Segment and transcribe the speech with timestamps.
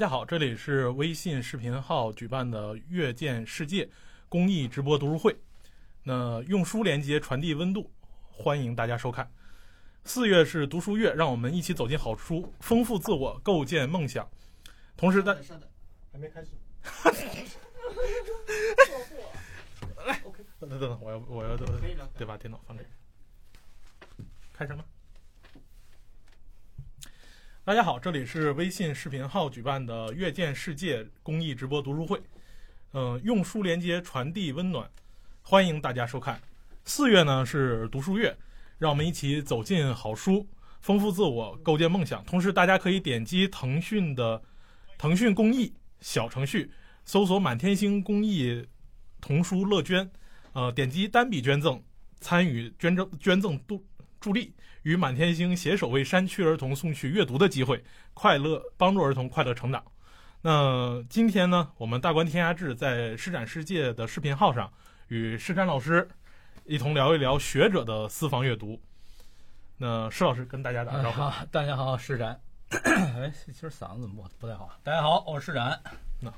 [0.00, 3.86] 大家好，这里是微信视频号举办的“阅见世界”
[4.30, 5.36] 公益直播读书会。
[6.02, 7.92] 那用书连接，传递温度，
[8.30, 9.30] 欢迎大家收看。
[10.04, 14.26] 四月是读书月，让我们一起走进好书，丰富自我，构建梦想。
[14.96, 15.36] 同时，在
[16.10, 16.52] 还没开始。
[20.06, 21.54] 来，OK，等等等，我要我要
[22.16, 22.82] 对把电脑放这。
[24.54, 24.82] 开始吗？
[27.62, 32.18] 大家好，这里是微信视频号举办的“阅见世界”公益直播读书会。
[32.94, 34.90] 嗯，用书连接，传递温暖，
[35.42, 36.40] 欢迎大家收看。
[36.86, 38.34] 四月呢是读书月，
[38.78, 40.48] 让我们一起走进好书，
[40.80, 42.24] 丰富自我，构建梦想。
[42.24, 44.42] 同时，大家可以点击腾讯的
[44.96, 45.70] 腾讯公益
[46.00, 46.72] 小程序，
[47.04, 48.66] 搜索“满天星公益
[49.20, 50.10] 童书乐捐”，
[50.54, 51.80] 呃，点击单笔捐赠，
[52.20, 53.84] 参与捐赠捐赠助
[54.18, 54.54] 助力。
[54.82, 57.84] 与满天星携手为山区儿童送去阅读的机会，
[58.14, 59.82] 快乐帮助儿童快乐成长。
[60.42, 64.72] 那今天呢，我们大观天下志在施展世界的视频号上，
[65.08, 66.08] 与施展老师
[66.64, 68.80] 一同聊一聊学者的私房阅读。
[69.76, 71.20] 那施老师跟大家打个招呼。
[71.20, 72.40] 好，大家好，施展。
[72.70, 74.70] 哎，今儿嗓子怎么不不太好？
[74.82, 75.78] 大家好，我是施展。
[76.20, 76.32] 那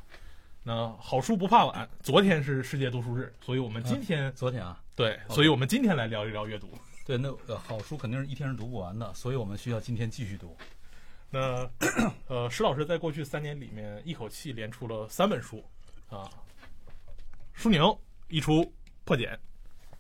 [0.65, 6.69] 那好书不怕晚，昨天是世界读书日，所以我们今天昨天啊，对，所以我们今天来聊一聊阅读。
[7.05, 10.57] 对，那好书肯定是一天是读不完的，所以我们需要今天继续读。
[11.31, 11.69] 那
[12.29, 15.65] 呃，石老师在过去三年里面一口气连出了三本书，
[16.09, 16.31] 啊，
[17.57, 18.73] 枢纽一出
[19.05, 19.37] 破茧，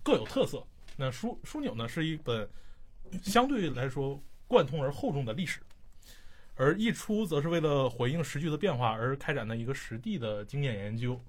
[0.03, 0.65] 各有特色。
[0.97, 2.49] 那枢枢纽呢是一本
[3.23, 5.61] 相对来说贯通而厚重的历史，
[6.55, 11.21] 而一出则是为了回应时局的变化而开展的一个实地的经验研究。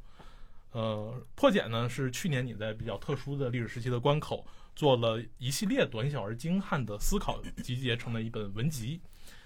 [0.73, 4.45] 呃，破茧呢是去年你在比较特殊的历史时期的关口。
[4.75, 8.99] 做了一系列短小而精悍的思考，集结成了一本文集。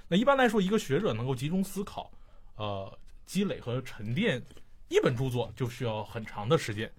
[0.08, 2.11] 那一般来说，一个学者能够集中思考、
[2.56, 4.42] 呃积累和沉淀
[4.88, 6.89] 一本著作，就需要很长的时间。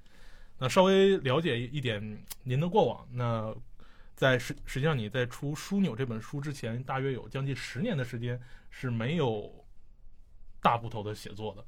[0.59, 3.55] 那稍微了解一点您的过往，那
[4.15, 8.39] 在实实际上你在出《枢纽》这本书之前，大约有将近十年的时间
[8.69, 9.51] 是没有
[10.61, 11.65] 大部头的写作的。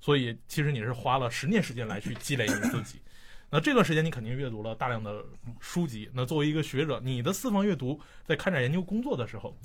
[0.00, 3.02] 所以，其实你是花了十年时间来去积累你自己。
[3.50, 5.24] 那这段时间你肯定阅读了大量的
[5.58, 6.10] 书籍。
[6.12, 9.56] 那作为一个学者，你的私房阅读在开展研究工作的时候，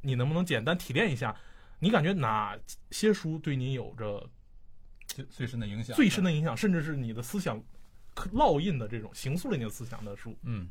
[0.00, 1.36] 你能不能简单提炼一下？
[1.78, 2.58] 你感觉哪
[2.90, 4.26] 些书对你有着
[5.06, 5.94] 最最深的影响？
[5.94, 7.62] 最深的影响，甚至是你的思想
[8.32, 10.34] 烙印的这种形塑了你的思想的书？
[10.44, 10.70] 嗯，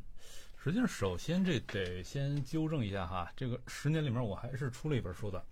[0.56, 5.44] 实际上，首先这得先纠正一下哈，这个十年里面我还是出了一本书的，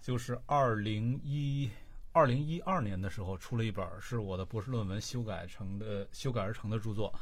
[0.00, 1.68] 就是二零一。
[2.18, 7.14] 二零一二年的时候出了一本是我的博士论文修改成的修改而成的著作，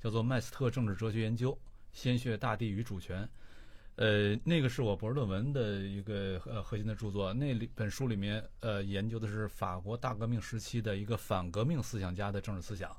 [0.00, 1.58] 叫做《麦斯特政治哲学研究：
[1.92, 3.24] 鲜血、大地与主权》。
[3.96, 7.34] 呃，那个是我博士论文的一个呃核心的著作。
[7.34, 12.96] 那里本书里面呃研究的是法国大革命时期的一个反革命思想家的政治思想。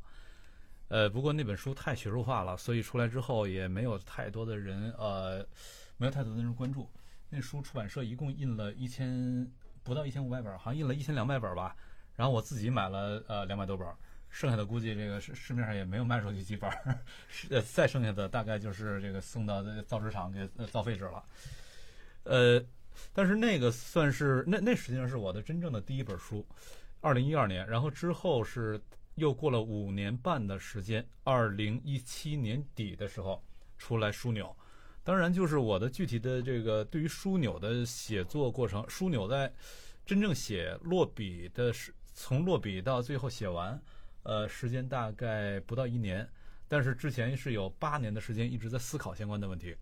[0.90, 5.48] 呃，不过那本书太学术化了，所以出来之后也没有太多的人呃
[5.96, 6.90] 没有太多的人关注。
[7.30, 9.50] 那书出版社一共印了一千。
[9.86, 11.74] 不到一千五百本，好像印了一千两百本吧。
[12.16, 13.88] 然后我自己买了呃两百多本，
[14.30, 16.70] 剩下的估计这个市市面上也没有卖出去几本，
[17.50, 21.24] 呃再剩下的大概就是这个送到造纸厂给造废纸了。
[22.24, 22.62] 呃，
[23.14, 26.46] 但是那个算是那那实际上是我的真正的第一本书，
[27.02, 28.82] 二零一二年，然后之后是
[29.16, 33.44] 又过了五年半的时间，二零一七年底的时候
[33.78, 34.56] 出来枢纽。
[35.06, 39.54] 当然，就是我的具体的这个对于枢纽的写作过程，枢纽在
[40.04, 43.80] 真正写落笔的时从落笔到最后写完，
[44.24, 46.28] 呃，时间大概不到一年，
[46.68, 49.76] 但是之前是有八年的时间一直在思考相关的问题。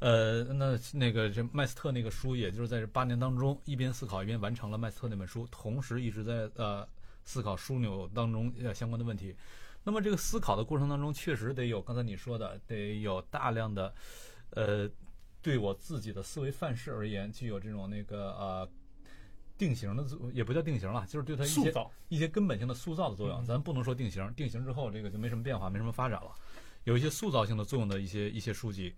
[0.00, 6.86] 呃，那那个这麦斯特那个书，也就是在这八年当中一边思考一边完成了麦斯特那本书，同时一直在呃
[7.24, 9.34] 思考枢纽当中呃相关的问题。
[9.82, 13.94] 那么这个思考的过程当中，确实得有刚才你说的，得有大量的，
[14.50, 14.88] 呃，
[15.40, 18.70] 对我自己的思维范式而言，具有这种那个呃
[19.56, 20.04] 定型的，
[20.34, 21.72] 也不叫定型了，就是对它一些
[22.10, 23.42] 一些根本性的塑造的作用。
[23.44, 26.34] 咱不能说定型，定型之后这个就没什么变化，没什么发展了。
[26.84, 28.94] 有一些塑造性的作用的一些一些书籍，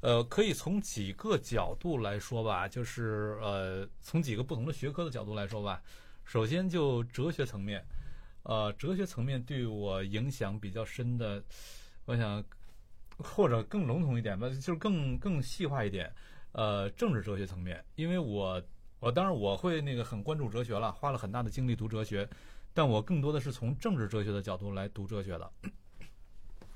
[0.00, 5.82] 呃，可以从几个角度来说吧，就是呃，从几个不同的学科的角度来说吧。
[6.24, 7.84] 首先就哲学层面。
[8.44, 11.42] 呃，哲学层面对我影响比较深的，
[12.06, 12.42] 我想
[13.18, 16.10] 或者更笼统一点吧，就是更更细化一点。
[16.52, 18.62] 呃，政治哲学层面，因为我
[19.00, 22.28] 我当然我会那个很关注哲学了，花了很大的精力读哲学，
[22.72, 25.50] 但我更多的是从政治哲学的角度来读哲学的。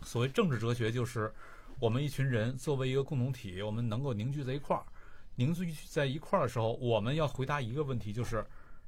[0.03, 1.33] 所谓政治哲学，就是
[1.79, 4.83] 我们一群人作为一个共同体，我们能够凝聚在一块儿，
[5.37, 8.45] 凝聚在一块儿的时候，我们要回答一个问题，就是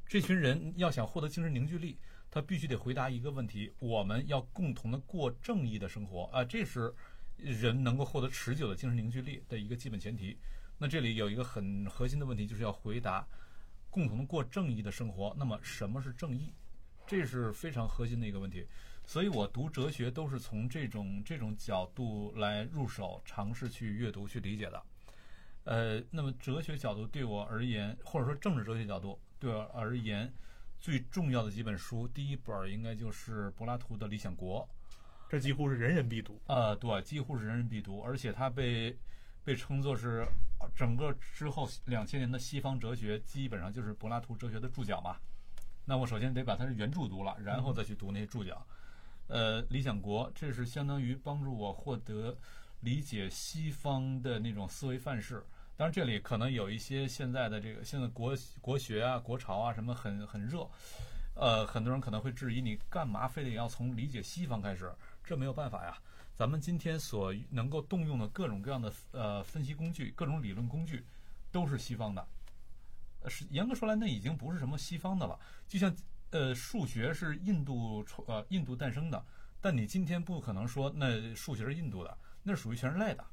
[0.08, 1.96] 这群人要想获得精神凝聚力，
[2.30, 6.94] 他必须得回答一个问题：我们要共同的过正义的生活啊，这是
[7.36, 10.38] 人能够获得持久的精神凝聚力的一个基本前提。
[10.78, 13.26] 那这里有一个很核心的问题，就是要回答
[13.90, 15.34] 共同的过正义的生活。
[15.38, 16.52] 那么什么是正义？
[17.06, 18.66] 这是非常核心的一个问题。
[19.04, 24.82] 所以我读哲学都是从这种这种角度来入手，尝试去阅读、去理解的。
[25.64, 30.32] 呃，那么哲学角度对我而言，或者说政治哲学角度对我而言，
[30.80, 34.66] 最重要的几本书，第一本应该就是柏拉图的《理想国》，
[35.28, 36.40] 这几乎是人人必读。
[36.46, 38.98] 呃，对，几乎是人人必读，而且它被
[39.44, 40.26] 被称作是
[40.74, 45.18] 整个之后两千年的西方哲学，基本上就是柏拉图哲学的注脚嘛。
[45.84, 48.66] 那我首先得把它的原著读了，然后再去读那些注脚。
[49.26, 52.36] 呃，《理想国》这是相当于帮助我获得
[52.80, 55.44] 理解西方的那种思维范式。
[55.80, 60.68] 当然，这里可能有一些现在的这个现在国国学啊、国潮啊什么很很热，
[61.34, 64.92] 呃，很多人可能会质疑你干嘛非得要从理解西方开始？
[65.24, 65.96] 这没有办法呀。
[66.36, 71.02] 咱们今天所能够动用的各种各样的呃分析工具、各种理论工具，
[71.50, 72.28] 都是西方的。
[73.26, 75.40] 是严格说来，那已经不是什么西方的了。
[75.66, 75.90] 就像
[76.28, 79.24] 呃，数学是印度呃印度诞生的，
[79.62, 83.24] 但你今天不可能说那数学是印度的，那是属于全人类的。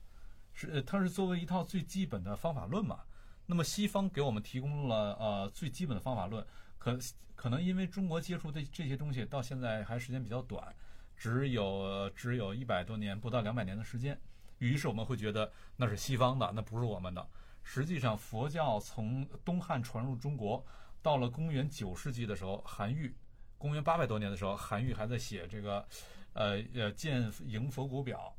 [0.60, 3.02] 是，它是作为一套最基本的方法论嘛？
[3.46, 6.44] 那么西方给我们提供了呃最基本的方法论，
[6.80, 6.98] 可
[7.36, 10.76] 可能因为中国接触的这些东西到现在还时间比较短，
[11.16, 14.20] 只有只有一百多年，不到两百年的时间，
[14.58, 17.26] 于是我们会觉得那是西方的，那不是我们的。
[17.62, 20.66] 实际上，佛教从东汉传入中国，
[21.04, 23.16] 到了公元九世纪的时候，韩愈，
[23.58, 25.88] 公元八百多年的时候，韩愈还在写这个，
[26.34, 28.34] 呃呃《见迎佛骨表》。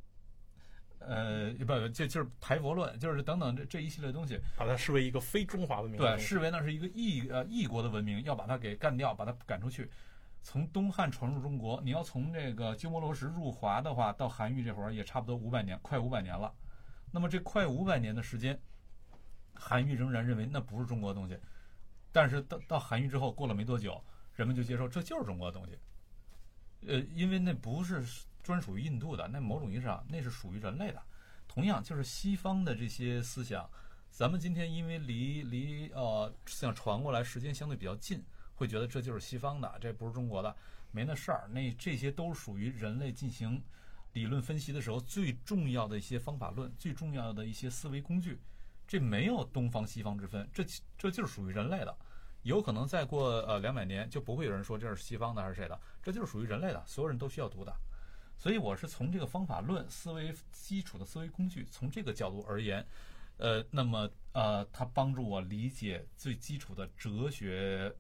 [1.01, 9.89] 呃，不，就就是排佛论，就是等等这这一系列东西，把它视为一个非中华文明，对，视为那是一个异呃异国的文明，要把它给干掉，把它赶出去。
[10.43, 16.53] 从东汉传入中国，你要从这个鸠摩罗什入华的话，到韩愈这会儿也差不多五百年，快五百年了。
[17.13, 18.59] 那么这快五百年的时间，
[19.55, 21.39] 韩愈仍然认为那不是中国的东西，
[22.11, 24.03] 但是到到韩愈之后，过了没多久，
[24.35, 25.79] 人们就接受这就是中国的东西。
[26.87, 28.05] 呃，因为那不是。
[28.49, 31.03] 专属于印度的那某种意义上，那是属于人类的。
[31.47, 33.69] 同样，就是西方的这些思想，
[34.11, 38.25] 咱们今天因为离离呃思想传过来时间相对比较近，
[38.55, 40.57] 会觉得这就是西方的，这不是中国的，
[40.93, 41.47] 没那事儿。
[41.53, 43.63] 那这些都属于人类进行
[44.15, 48.41] 理论分析的时候最重要的一些方法论，最重要的一些思维工具。
[48.87, 50.65] 这没有东方西方之分，这
[50.97, 51.95] 这就是属于人类的。
[52.45, 57.77] 有可能再过呃两百年，就不会有人说这是西方的还是谁的，这就是属于人类的，所有人都需要读的。
[58.39, 62.87] 所以我是从这个方法论思维基础的思维工具，从这个角度而言，
[63.37, 67.93] 呃，那么呃，它帮助我理解最基础的哲学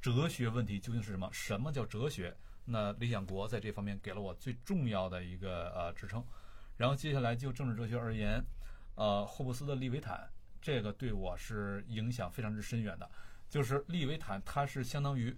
[0.00, 1.28] 哲学问题究竟是什么？
[1.30, 2.34] 什么叫哲学？
[2.64, 6.24] 那理想国在这方面给了我最重要的一个呃支撑。
[6.78, 8.42] 然后接下来就政治哲学而言，
[8.94, 10.26] 呃，霍布斯的利维坦
[10.60, 13.10] 这个对我是影响非常之深远的。
[13.50, 15.36] 就是利维坦，它是相当于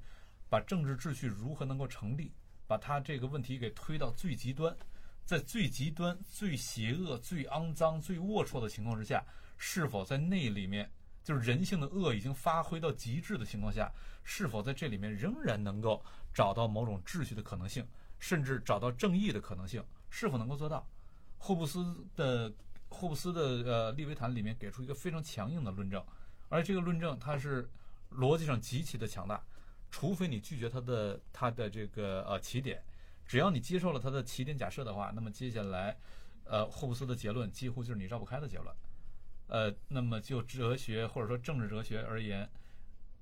[0.48, 2.30] 把政治秩序如何能够成立。
[2.66, 4.76] 把他这个问题给推到最极端，
[5.24, 9.24] 在最极端、最邪恶、最肮脏、最龌龊的情况之下，
[9.56, 10.90] 是否在那里面，
[11.22, 17.86] 就是人性的恶已经发挥到极致的情况下，是否在这里面仍然能够找到某种秩序的可能性，
[18.18, 20.86] 甚至找到正义的可能性，是否能够做到？
[21.38, 22.52] 霍布斯的
[22.88, 23.40] 霍布斯的
[23.70, 26.02] 呃利维坦里面给出一个非常强硬的论证，
[26.48, 27.68] 而这个论证它是
[28.10, 29.42] 逻辑上极其的强大。
[29.96, 32.82] 除非你拒绝他的他的这个呃起点，
[33.24, 35.96] 只要你接受了他的起点假设的话，那么接下来，
[36.42, 38.74] 呃，霍布斯的结论几乎就是你绕不开的结论。
[39.46, 42.50] 呃，那么就哲学或者说政治哲学而言，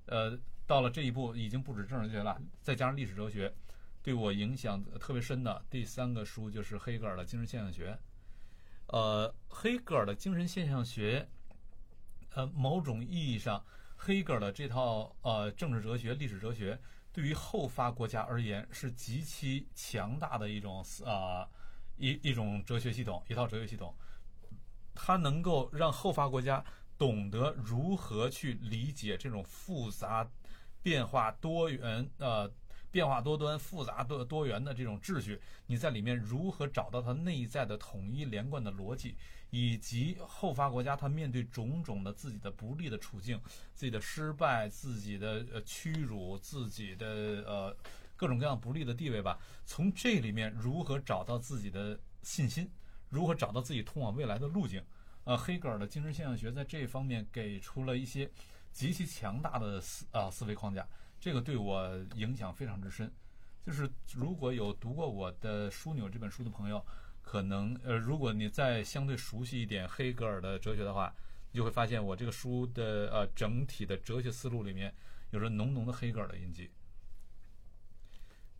[0.07, 3.53] 呃，到了这一步已经不止政治哲学了，再加上历史哲学，
[4.01, 7.95] 对我影响特别深的第三个书就是黑格尔的精神现象学。
[8.87, 11.29] 呃，黑格尔的精神现象学，
[12.33, 13.63] 呃，某种意义上。
[14.05, 16.77] 黑格尔的这套呃政治哲学、历史哲学，
[17.13, 21.47] 对于后发国家而言是极其强大的一种啊
[21.95, 23.95] 一一种哲学系统，一套哲学系统，
[24.93, 26.61] 它能够让后发国家
[26.97, 30.29] 懂得如何去理解这种复杂、
[30.81, 32.51] 变化多元呃。
[32.91, 39.17] 变化多端、复杂多多元的这种秩序，你在里面如何找到它内在的统一连贯的逻辑，
[39.55, 43.39] 以及后发国家它面对种种的自己的不利的处境、
[43.75, 47.05] 自己的失败、自己的呃屈辱、自己的
[47.45, 47.77] 呃
[48.15, 49.37] 各种各样不利的地位吧？
[49.63, 52.67] 从这里面如何找到自己的信心？
[53.09, 54.83] 如何找到自己通往未来的路径？
[55.25, 58.27] 呃，黑格尔的精神现象学在这方面给出了一些
[58.71, 60.83] 极其强大的思啊、思维框架，
[61.19, 63.13] 这个对我影响非常之深。
[63.63, 66.83] 就是如果有读过我的《枢纽》这本书的朋友，
[67.23, 71.11] 可能呃，如果你再相对熟悉一点黑格尔的哲学的话，
[71.51, 74.93] 你就会发现我这个书的呃整体的哲学思路里面
[75.31, 76.69] 有着浓浓的黑格尔的印记。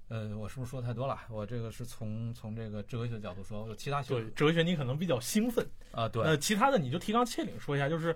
[0.10, 1.20] 呃，我是不是说太多了？
[1.30, 8.16] 我这个是从从这个哲学的角度说，有其他学对哲学你可能比较兴奋，啊，对，那其他的你就提纲挈领说一下，就是，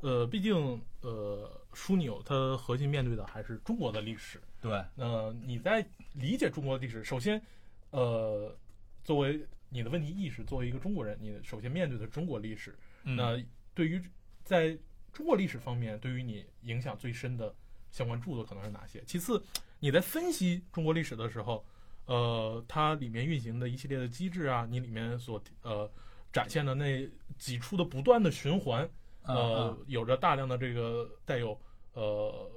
[0.00, 4.40] 呃，毕竟呃，枢纽它核心面对的还是中国的历史。
[4.60, 7.40] 对，那你在理解中国的历史，首先，
[7.90, 8.54] 呃，
[9.02, 9.40] 作为
[9.70, 14.02] 你的问题意识，作为一个中国人，你首先面对的中国历史，嗯那对于
[14.44, 14.76] 在
[15.12, 17.54] 中国历史方面，对于你影响最深的
[17.90, 19.02] 相关著作可能是哪些？
[19.06, 19.42] 其次，
[19.78, 21.64] 你在分析中国历史的时候，
[22.06, 25.90] 呃，它里面运行的一系列的机制啊，你里面所呃
[26.32, 27.08] 展现的那
[27.38, 28.88] 几处的不断的循环，
[29.22, 31.60] 呃，有着大量的这个带有
[31.92, 32.50] 呃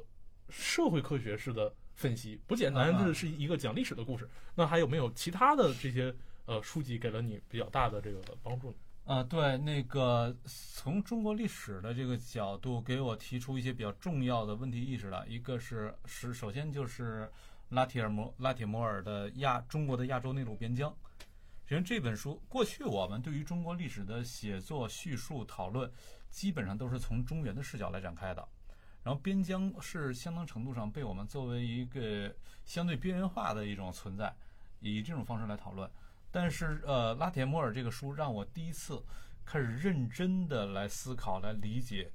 [0.50, 4.28] 社会科学式的分析，不简单嗯嗯的是一个讲历史的故事。
[4.56, 6.14] 那还有没有其他的这些
[6.46, 8.76] 呃书籍给了你比较大的这个帮助？
[9.06, 15.28] 啊，对，那个从中国历史的这个角度给我提出一些比较重要的问题意识了。
[15.28, 17.30] 一个是是首先就是
[17.68, 20.90] 拉铁尔摩拉铁摩尔的亚中国的亚洲内陆边疆。
[21.66, 25.92] 首先这本书，过去我们对于中国历史的写作、叙述、讨论，
[26.30, 28.48] 基本上都是从中原的视角来展开的。
[29.04, 32.34] 然后边疆是相当程度上被我们作为一个
[32.64, 34.34] 相对边缘化的一种存在，
[34.80, 35.90] 以这种方式来讨论。
[36.34, 39.00] 但是，呃，拉铁摩尔这个书让我第一次
[39.46, 42.12] 开始认真的来思考、来理解，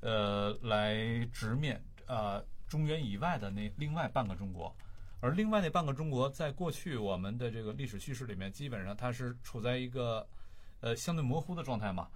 [0.00, 0.96] 呃，来
[1.30, 4.74] 直面呃中原以外的那另外半个中国。
[5.20, 10.26] 而另外那半个中国，在过去我们的这个历史叙事里面，基本上它是处在一个
[10.80, 12.08] 呃相对模糊的状态嘛。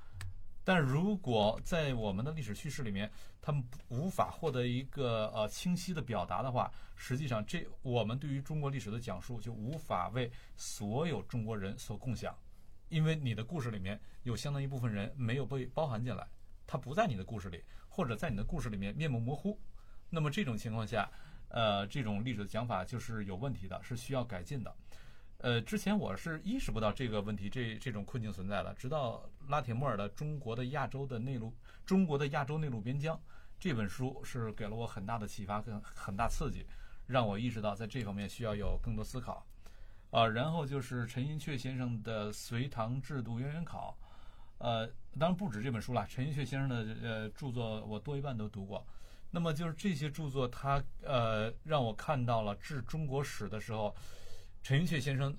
[0.64, 12.32] 但如果在我们的历史叙事里面，他们无法获得一个呃清晰的表达的话，实际上这我们对于中国历史的讲述就无法为所有中国人所共享，
[12.88, 16.24] 因为你的故事里面有相当一部分人没有被包含进来，
[16.66, 19.58] 他不在你的故事里，或者在你的故事里面面目模糊。
[20.08, 21.10] 那么这种情况下，
[21.48, 24.72] 呃，这种历史的讲法就是有问题的，是需要改进的。
[25.42, 28.72] 呃，之前我是意识不到这个问题，这这种困境存在的。
[28.74, 31.48] 直到拉铁莫尔的《中国的亚洲的内陆》
[31.84, 33.16] 《中国的亚洲内陆边疆》
[33.58, 36.64] 这本书，是给了我很大的启发跟很大刺激，
[37.08, 39.44] 让我意识到在这方面需要有更多思考。
[40.10, 43.98] 啊、然后就是陈寅恪先生的《隋唐制度渊源考》，
[44.64, 44.86] 呃，
[45.18, 48.86] 当然不止这本书了，陈寅恪先生的呃著作我多一半都读过。
[49.32, 53.92] 那么就是这些著作，他呃让我看到了治中国史的时候，
[54.62, 55.36] 陈寅恪先生，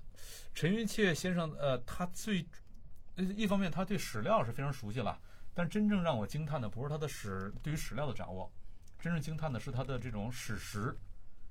[0.54, 2.46] 陈寅恪先生呃他最
[3.16, 5.20] 呃一方面他对史料是非常熟悉了，
[5.54, 8.52] 但真正让我惊叹的不是他的史对于史料的掌握，
[9.00, 10.98] 真正惊叹的是他的这种史实，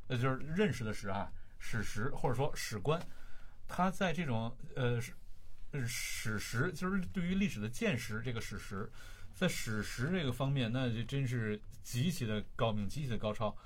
[0.09, 3.00] 呃就是认识的史啊，史实或者说史观，
[3.67, 5.12] 他在这种呃史
[5.71, 8.91] 呃史实就是对于历史的见识这个史实。
[9.35, 13.57] 在史实这个方面，那就真是极其的高明，极其的高超。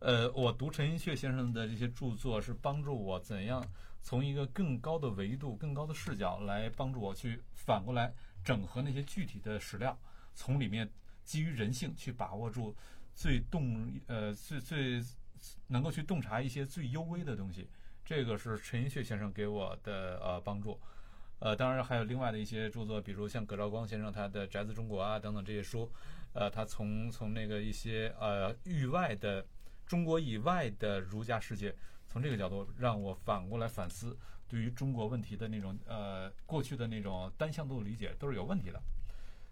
[0.00, 3.62] 呃，我读陈寅恪先生的这些著作，是帮助我怎样
[4.00, 9.98] 从一个更高的维度、更高的视角来帮助我去反过来整合那些具体的史料，
[10.34, 10.90] 从里面
[11.22, 12.74] 基于人性去把握住
[13.14, 15.02] 最洞呃最最
[15.66, 17.68] 能够去洞察一些最幽微的东西。
[18.02, 20.80] 这个是陈寅恪先生给我的呃帮助。
[21.40, 25.90] 呃，当然还有另外的一些著作，比如像葛兆光先生他的《宅子中国》啊等等这些书，
[26.32, 29.46] 呃，他从从那个一些呃域外的
[29.90, 31.74] 中国以外的儒家世界，
[32.06, 34.16] 从这个角度让我反过来反思
[34.46, 38.80] 对于中国问题的那种呃过去的那种单向度理解都是有问题的。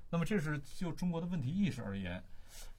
[0.08, 2.22] 那么这是就中国的问题意识而言，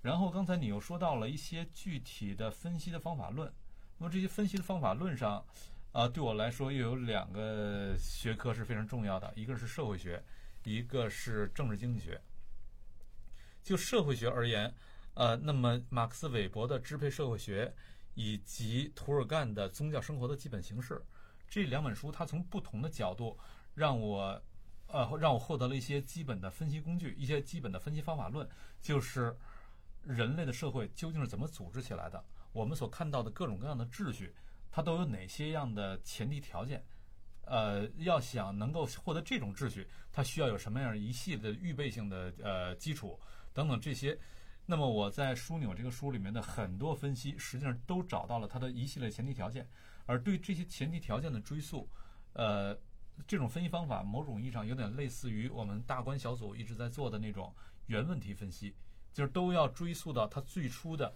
[0.02, 3.52] 然后刚才你又说到了一些具体的分析的方法论，
[3.98, 5.44] 那么这些分析的方法论上。
[5.92, 10.24] 啊，对我来说又有两个学科是非常重要的，一个是社会学，
[10.64, 12.22] 一个是政治经济学。
[13.64, 14.74] 就社会学而言，
[15.20, 17.70] 呃，那么马克思韦伯的支配社会学
[18.14, 21.04] 以及涂尔干的宗教生活的基本形式
[21.50, 23.38] 这两本书，它从不同的角度
[23.74, 24.42] 让我
[24.88, 28.48] 呃让我获得了一些基本的分析工具，一些基本的分析方法论，
[28.82, 29.36] 就是
[30.04, 32.24] 人类的社会究竟是怎么组织起来的，
[32.54, 34.34] 我们所看到的各种各样的秩序。
[34.72, 36.82] 它都有哪些样的前提条件？
[37.44, 43.20] 呃，要想能够获得这种秩序，它需要有什么样一系列的预备性的呃基础
[43.54, 44.18] 等等这些。
[44.70, 49.68] 那么我在枢纽这个书里面的很多分析，实际上都找到了它的一系列前提条件。
[50.06, 51.90] 而对这些前提条件的追溯，
[52.34, 52.78] 呃，
[53.26, 57.52] 这种分析方法，某种意义上有点类似于我们大观小组一直在做的那种
[57.88, 58.76] 原问题分析，
[59.12, 61.16] 就是都要追溯到它最初的，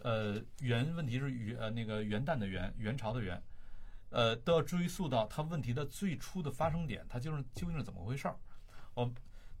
[0.00, 3.42] 呃，原问题是元呃那个元旦的元，元朝的元，
[4.10, 8.36] 呃，都要追溯到它问题的最初的发生点，它就是究竟是怎么回事儿。
[8.94, 9.12] 哦，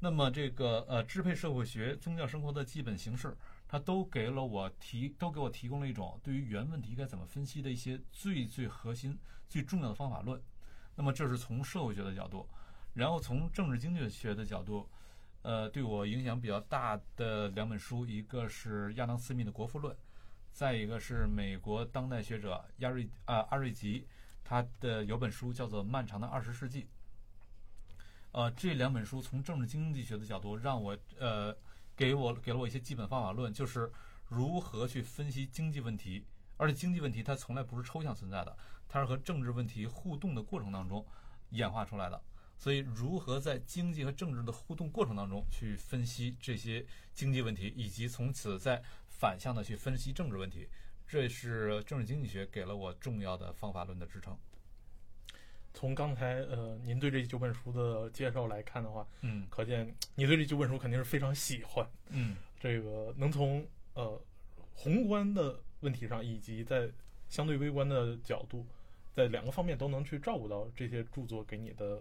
[0.04, 3.34] 那么这个呃支配社会学宗教生活的基本形式，
[3.66, 9.18] 它都给了我提，都给我提供了一种对于原问题该怎么分析的一些最最核心、
[9.48, 10.38] 最重要的方法论。
[10.94, 12.46] 那么这是从社会学的角度，
[12.92, 14.86] 然后从政治经济学的角度，
[15.40, 19.90] 呃，对我影响比较大的两本书，一个是亚当斯密的《国富论》，
[20.52, 24.06] 再一个是美国当代学者亚瑞啊阿瑞吉，
[24.44, 26.82] 他的有本书叫做《漫长的二十世纪》。
[28.34, 31.56] 呃，这两本书从政治经济学的角度，让我呃
[31.94, 33.88] 给我给了我一些基本方法论，就是
[34.26, 36.26] 如何去分析经济问题，
[36.56, 38.56] 而且经济问题它从来不是抽象存在的，
[38.88, 41.06] 它是和政治问题互动的过程当中
[41.50, 42.20] 演化出来的。
[42.58, 50.68] 所以，如何在经济和政治的互动过程当中去分析这些经济问题，以及从此再反向的去分析政治问题，
[51.06, 54.36] 这是政治经济学给了我重要的方法论的支撑。
[55.74, 61.86] 从刚才呃您对这九本书的介绍来看的话，嗯可见你对这九本书肯定是非常喜欢。
[62.08, 64.18] 嗯这个能从呃
[64.72, 66.88] 宏观的问题上，以及在
[67.28, 68.64] 相对微观的角度，
[69.12, 72.00] 在两个方面都能去照顾到这些著作给你的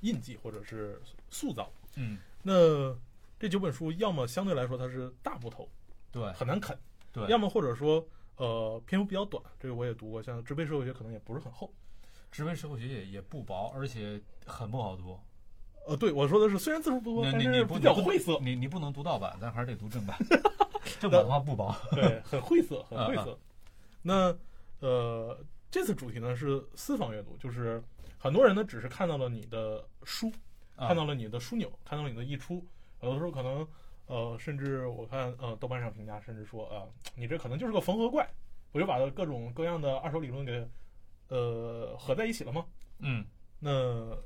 [0.00, 1.72] 印记或者是塑造。
[1.94, 2.94] 嗯，那
[3.38, 5.68] 这九本书，要么相对来说它是大部头，
[6.10, 6.76] 对很难啃；
[7.12, 11.72] 对，要么或者说呃篇幅比较短，这个我也读过，像《植被社会学》可能也不是很厚。
[12.30, 15.18] 职位社会学也也不薄，而且很不好读。
[15.86, 20.18] 呃，对我说的是，虽然字数不多，但是比较晦涩，你你不能读盗版，咱还是得读正版。
[20.98, 21.74] 正版的话不薄。
[21.94, 23.38] 对，很晦涩，很晦啊涩。
[24.02, 24.36] 那
[24.80, 25.38] 呃，
[25.70, 27.82] 这次主题呢是私房阅读，就是
[28.18, 30.30] 很多人呢只是看到了你的书，
[30.74, 32.64] 啊看到了你的枢纽，看到了你的溢出，
[33.00, 33.66] 有的时候可能
[34.06, 38.28] 呃，甚至我看呃豆瓣上评价，甚至说啊、呃，你这可能就是个缝合怪，
[38.72, 40.68] 我就把各种各样的二手理论给
[41.28, 42.64] 呃合在一起了吗？
[42.98, 43.24] 嗯
[43.58, 44.16] 那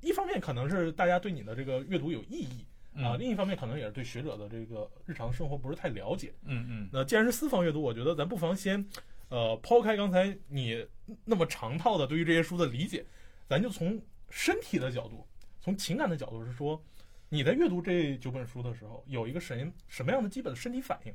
[0.00, 6.32] 一方面可能是大家对你的这个阅读有异议啊，嗯另一方面可能也是对学者的这个日常生活不是太了解。
[6.44, 8.84] 嗯嗯那既然是私房阅读，我觉得咱不妨先，
[9.28, 10.86] 呃，抛开刚才你
[11.24, 13.04] 那么长套的对于这些书的理解，
[13.48, 15.26] 咱就从身体的角度，
[15.60, 16.82] 从情感的角度是说，
[17.28, 21.14] 你在阅读这九本书的时候，有一个什什么样的基本的身体反应？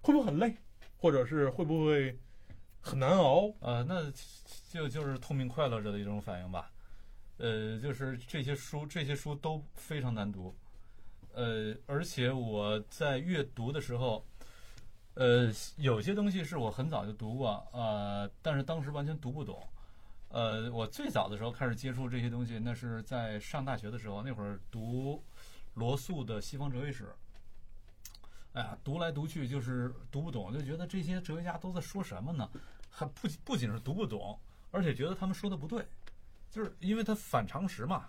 [0.00, 0.56] 会不会很累，
[0.96, 2.18] 或者是会不会
[2.84, 3.50] 很难熬？
[3.60, 4.12] 呃，那
[4.68, 6.70] 就就是痛并快乐着的一种反应吧。
[7.38, 10.54] 呃，就是这些书，这些书都非常难读。
[11.32, 14.22] 呃，而且我在阅读的时候，
[15.14, 19.66] 呃，有些东西是我很早就读过，呃，但是当时完全读不懂。
[20.28, 25.24] 呃，我最早的时候开始接触这些东西，那是在上大学的时候，那会儿读
[25.72, 27.04] 罗素的《西方哲学史》。
[28.52, 32.48] 哎呀，读来读去就是读不懂，就觉得这些哲学家都在说什么呢？
[32.96, 34.38] 还不不仅是读不懂，
[34.70, 35.84] 而且觉得他们说的不对，
[36.48, 38.06] 就是因为他反常识嘛。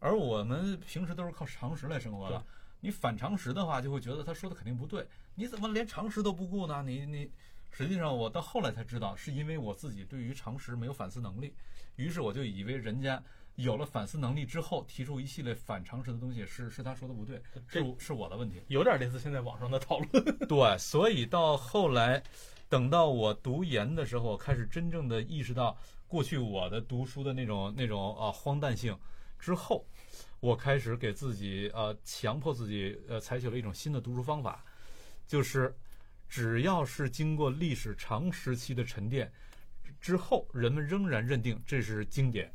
[0.00, 2.44] 而我们平时都是靠常识来生活的，
[2.80, 5.08] 你反常识的话，就会觉得他说的肯定不对。
[5.34, 6.82] 你怎么连常识都不顾呢？
[6.82, 7.32] 你你，
[7.70, 11.54] 实际上我到后来才知道，是因为我自己对于常识没有反思能力，
[11.96, 13.22] 于是我就以为人家
[13.58, 18.62] 有了反思能力之后，提出一系列反常识的东西是是他说的不对，这是是我的问题。
[18.68, 20.38] 有点类似现在网上的讨论。
[20.46, 22.22] 对，所以到后来，
[22.68, 28.96] 等到我读研的时候，我开始真正的意识到过去我的读书的那种那种啊荒诞性
[29.40, 29.84] 之后，
[30.38, 34.64] 我开始给自己呃强迫自己呃采取了一种新的读书方法，
[35.26, 35.76] 就是
[36.28, 39.28] 只要是经过历史长时期的沉淀
[40.00, 42.52] 之后，人们仍然认定这是经典，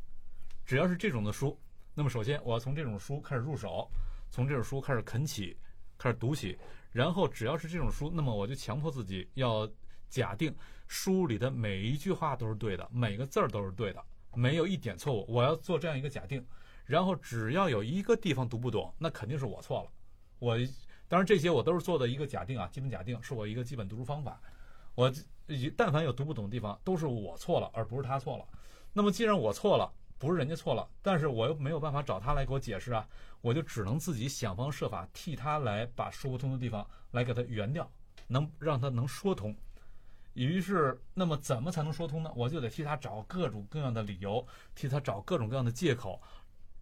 [0.64, 1.58] 只要是这种的书，
[1.94, 3.90] 那么首先我要从这种书开始入手，
[4.30, 5.56] 从这种书开始啃起，
[5.98, 6.58] 开始读起。
[6.90, 9.68] 然后只要是这种书，那么我就强迫自己要
[10.08, 10.54] 假定
[10.86, 15.24] 书里的每一句话都是对的，每个字儿都是对的，没有一点错误。
[15.28, 16.44] 我要做这样一个假定，
[16.86, 19.90] 然后只要有一个地方读不懂，那肯定是我错了。
[20.38, 20.56] 我
[21.08, 24.40] 当然这些我都是做的一个假定啊，基本假定是我一个基本读书方法。
[24.94, 25.12] 我
[25.76, 28.46] 但凡有读不懂的地方，都是我错了，而不是他错了。
[28.92, 29.92] 那么既然我错了，
[30.24, 33.06] 不是人家错了，但是我又没有办法找他来给我解释啊，
[33.42, 37.88] 我就只能自己想方设法替他来把说不通的地方来给他圆掉，
[38.26, 39.54] 能让他能说通。
[40.32, 42.32] 于是，那么怎么才能说通呢？
[42.34, 46.20] 我就得替他找各种各样的理由，替他找各种各样的借口。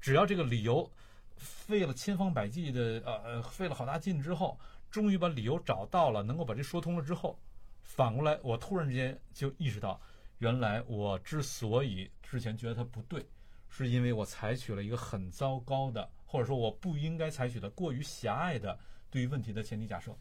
[0.00, 0.90] 只要这个理由
[1.36, 4.58] 费了千方百计的，呃呃，费了好大劲之后，
[4.90, 7.38] 终于把理由找到了，能够把这说通了之后，
[7.82, 10.00] 反过来，我突然之间就意识到，
[10.42, 13.24] 原来我之所以之前觉得它不对，
[13.68, 18.76] 是因为我采取了一个很糟糕的，或者说我不应该采取的过于狭隘的
[19.08, 20.12] 对于问题的前提假设。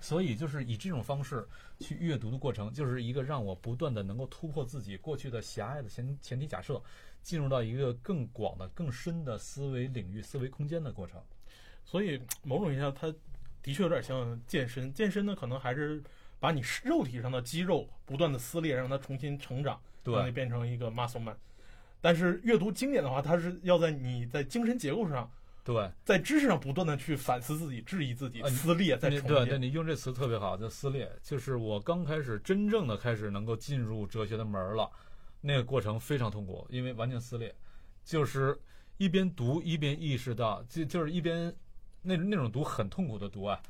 [0.00, 1.46] 所以就是以这种方式
[1.78, 6.82] 去阅读的过程，就是一个让我不断的能够突破自己过去的狭隘的前前提假设，
[7.22, 11.22] 进入到一个更广的、更深的思维领域、思维空间的过程。
[11.84, 13.14] 所以某种意义上，它
[13.62, 14.92] 的确有点像健身。
[14.92, 16.02] 健身呢，可能还是
[16.42, 21.36] 把你肉体上的肌肉不断的撕裂，让它重新成长，让你变成一个 muscle man。
[22.00, 25.30] 但是阅读经典的话，它是要在你在精神结构上。
[25.62, 29.28] 对，在知识上不断的去反思自己、质疑自己、撕裂，再重建。
[29.28, 31.08] 对，对你用这词特别好，叫撕裂。
[31.22, 34.90] 就是我刚开始真正的开始能够进入哲学的门了，
[35.40, 37.54] 那个过程非常痛苦，因为完全撕裂。
[38.04, 38.58] 就是
[38.96, 41.54] 一边读一边意识到，就就是一边
[42.02, 43.62] 那那种读很痛苦的读啊，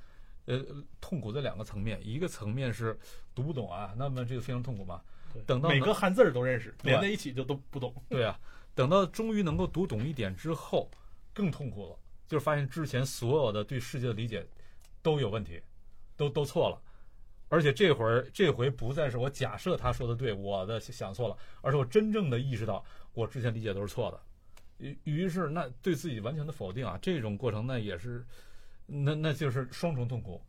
[0.46, 0.64] 呃，
[1.00, 2.98] 痛苦在两个层面，一个层面是
[3.34, 5.00] 读不懂啊，那么这个非常痛苦嘛。
[5.46, 7.94] 等到每个汉字儿都认识，连在一起就都不懂。
[8.08, 8.38] 对啊，
[8.74, 10.90] 等到终于能够读懂一点之后。
[11.34, 14.46] 更痛苦了，就是发现之前所有的对世界的理解
[15.00, 15.58] 都有问题，
[16.14, 16.78] 都都错了，
[17.48, 24.20] 而且这会儿这回不再是我假设他说的对，我的想错了，而是我真正的意识到我之前理解都是错的。
[24.76, 28.22] 于于是那对自己完全的否定啊，这种过程那也是，
[28.86, 30.40] 那那就是双重痛苦。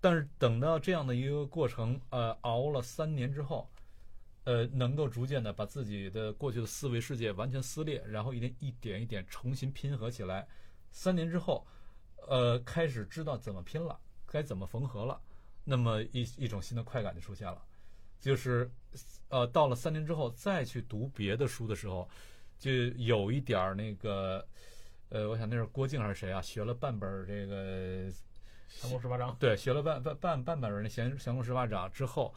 [0.00, 3.68] 但是等到这样的一个过程，呃，熬了三年之后。
[4.44, 10.46] 呃，能够逐渐的把自己的过去的思维世界完全撕裂，然后一点一点一点重新拼合起来。
[10.92, 11.66] 三年之后，
[12.28, 15.20] 呃，开始知道怎么拼了，该怎么缝合了，
[15.64, 17.60] 那么一一种新的快感就出现了。
[18.20, 18.70] 就是，
[19.30, 22.08] 呃，到了三年之后再去读别的书的时候，
[22.56, 24.46] 就有一点儿那个，
[25.08, 26.40] 呃，我想那是郭靖还是谁啊？
[26.42, 28.10] 学了半本这个
[28.80, 32.34] 《降龙十八掌》，对，学了半半半半本那《降降龙十八掌》之后。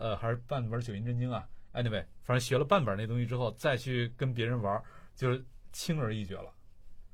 [0.00, 4.80] 呃，还是半本《九阴真经》啊？Anyway，反正学了半本那东西之后，再去跟别人玩，
[5.16, 6.54] 就是轻而易举了。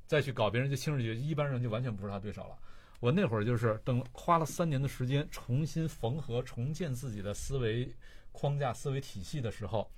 [0.07, 2.59] 再去搞别人就轻而易举，一般人就完全不是他对手了。
[3.01, 7.91] 我那会儿就是等花了三年的时间，重新缝合、重建自己的思维
[8.33, 9.91] 框架、思维体系的时候，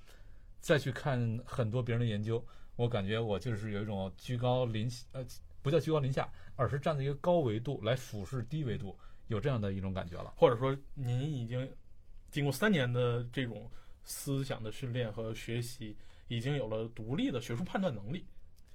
[0.60, 2.44] 再去看很多别人的研究，
[2.76, 5.24] 我感觉我就是有一种居高临呃，
[5.62, 10.32] 不叫居高临下，而是站在一个高维度来俯视低维度，有这样的一种感觉了。
[10.36, 11.68] 或者说，您已经。
[12.28, 13.70] 经过三年的这种
[14.02, 18.26] 思想的训练和学习，已经有了独立的学术判断能力。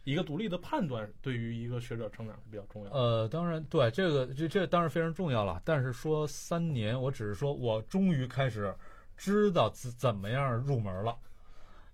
[0.03, 2.91] 一个独立的判断对于一个学者成长是比较重要。
[2.91, 5.61] 呃，当然，对这个这这当然非常重要了。
[5.63, 8.73] 但是说三年，我只是说我终于开始
[9.15, 11.15] 知道怎怎么样入门了。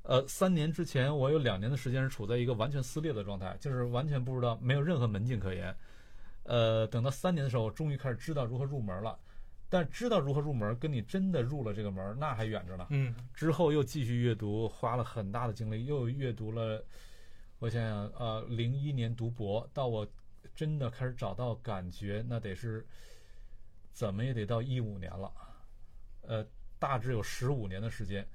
[0.08, 5.76] 呃，三年之前，我有两年的时间是处在一个完全撕裂的状态，就是完全不知道，没有任何门径可言。
[6.44, 9.20] 呃，等到三年的时候，我终于开始知道如何入门了。
[9.68, 12.88] 但知道如何入门，跟你真的入了这个门，那还远着呢。
[12.90, 16.82] 嗯，之后又继续阅读，花了很大的精力，又阅读了。
[17.60, 20.08] 我想想，呃，零一年读博，到我
[20.56, 22.88] 真的开始找到感觉，那得是
[23.92, 25.30] 怎么也得到一五年了。
[26.22, 26.48] 呃，
[26.80, 28.26] 大致有十五年的时间。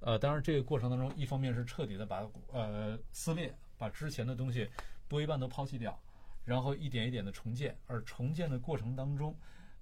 [0.00, 4.68] 呃，当然这个过程当中，一方面是彻底的把呃撕裂，把之前的东西
[5.08, 5.98] 多一半都抛弃掉，
[6.44, 9.34] 然后一点一点的重建，而重建的过程当中。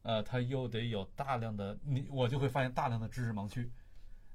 [0.03, 3.71] 呃，他又得有大量的你，我就会发现大量的知识盲区，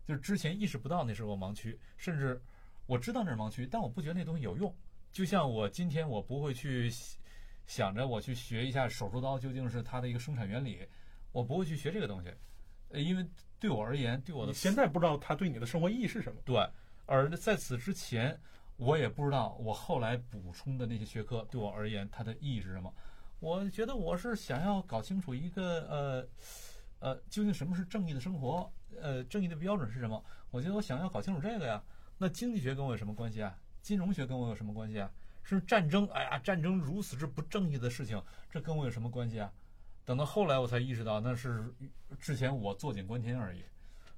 [0.06, 2.40] 就是之前意识不到那是个盲区，甚至
[2.86, 4.76] 我知道那是盲区，但我不觉得那东西有用。
[5.12, 6.92] 就像我今天我不会去
[7.66, 10.86] 想着我去学一下手术刀究竟是它的一个生产原理，
[11.32, 12.32] 我不会去学这个东西，
[12.90, 13.26] 呃，因为
[13.64, 16.38] 对我而言，对我的现在不知道它对你的生活意义是什么。
[16.44, 16.70] 对，
[17.06, 18.38] 而在此之前，
[18.76, 22.94] 我也不知道我后来补充的那些学科对我而言它的意义是什么。
[23.40, 26.28] 我觉得我是想要搞清楚一个呃
[27.00, 28.70] 呃，究竟什么是正义的生活？
[29.00, 30.22] 呃，正义的标准是什么？
[30.52, 31.82] 我觉得我想要搞清楚这个呀。
[32.18, 33.58] 那经济学跟我有什么关系啊？
[33.82, 35.10] 金融学跟我有什么关系啊？
[35.42, 36.06] 是战争？
[36.08, 38.22] 哎呀，战争如此之不正义的事情，
[38.52, 39.50] 这跟我有什么关系啊？
[40.06, 41.74] 等到后来我才意识到，那是
[42.20, 43.64] 之前我坐井观天而已。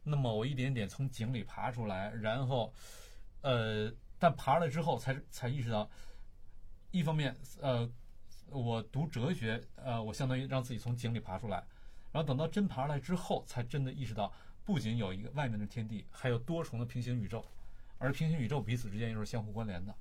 [0.03, 2.73] 那么我一点点从井里爬出来，然后
[3.41, 5.89] 呃，但爬出来之后才才意识到，
[6.91, 7.89] 一方面呃。
[8.51, 11.57] 我读哲学，呃，我相当于让自己从井里爬出来，
[12.11, 14.31] 然后等到真爬出来之后，才真的意识到，
[14.63, 17.43] 不仅有一个外面的天地，还有多重的平行宇宙，
[17.97, 19.93] 而平行宇宙彼此之间又是相互关联的，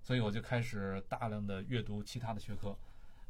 [0.00, 2.74] 所以我就开始大量的阅读其他的学科，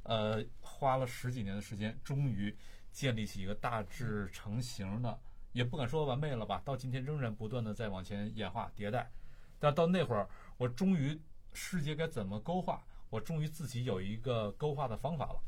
[0.05, 2.57] 呃，花了十几年的时间，终于
[2.91, 5.19] 建立起一个大致成型的，
[5.53, 9.11] 也不敢说完美了吧，到今天仍然不断的在往前演化迭代，
[9.59, 11.21] 但到那会儿，我终于
[11.53, 12.85] 世界该怎么勾画。
[13.11, 15.43] 我终于自己有一个勾画的方法了，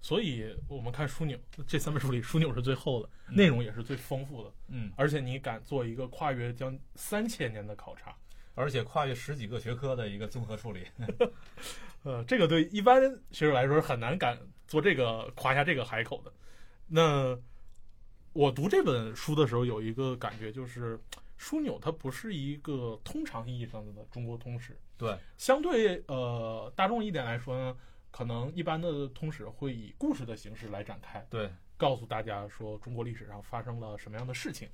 [0.00, 4.52] 所以我们看枢纽这三本书里，枢纽是最厚的，内容也是最丰富的。
[4.66, 8.12] 嗯，而且你敢做一个跨越将三千年的考察，
[8.56, 10.84] 而且跨越十几个学科的一个综合处理。
[12.02, 16.32] 呃，这个对一般学者来说是很难敢做这个夸下这个海口的。
[16.86, 17.38] 那
[18.32, 20.98] 我读这本书的时候有一个感觉，就是
[21.38, 27.76] 枢纽它不是一个通常意义上的中国通史，对，相对呃大众一点来说呢，
[28.10, 34.68] 可能一般的通史会以故事的形式来展开，对，告诉大家说中国历史上发生了什么样的事情，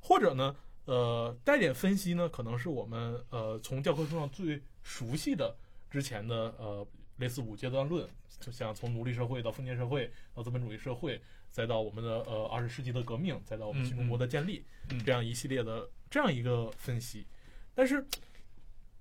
[0.00, 5.56] 或者呢，呃，带点分析呢，可能是我们呃从教科书上最熟悉的
[5.92, 6.86] 之前的呃
[7.18, 8.08] 类似五阶段论，
[8.40, 17.26] 就像从奴隶社会到封建社会到资本主义社会，再到我们的呃二十世纪的革命，再到我们新中国的建立，嗯这样一系列的这样一个分析。
[17.74, 18.02] 但是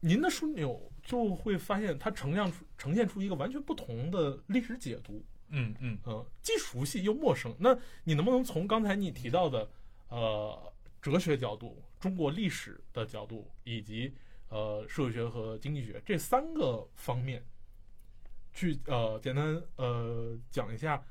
[0.01, 5.23] 您的枢纽就会发现，它呈现出呈现出一个完全不同的历史解读。
[5.53, 7.55] 嗯嗯呃，既熟悉又陌生。
[7.57, 9.69] 那你能不能从刚才你提到的
[10.09, 14.13] 呃哲学角度、中国历史的角度，以及
[14.51, 17.41] 呃社会学和经济学这三个方面，
[18.51, 21.01] 去呃简单呃讲一下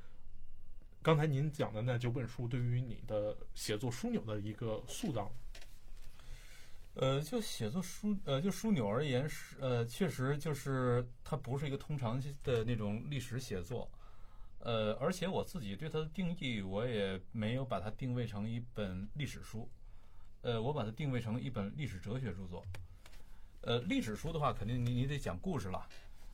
[1.02, 5.32] 刚才您讲的那九本书对于你的写作枢纽的一个塑造？
[6.94, 13.90] 呃，就写作枢呃就枢纽而言是呃确实就是它不是一个通常的那种历史写作，
[14.58, 19.70] 呃，而且我自己对它的定义，我也没有把它定位成一本历史书，
[20.42, 22.66] 呃，我把它定位成一本历史哲学著作。
[23.62, 25.86] 呃，历史书的话，肯定你你得讲故事了，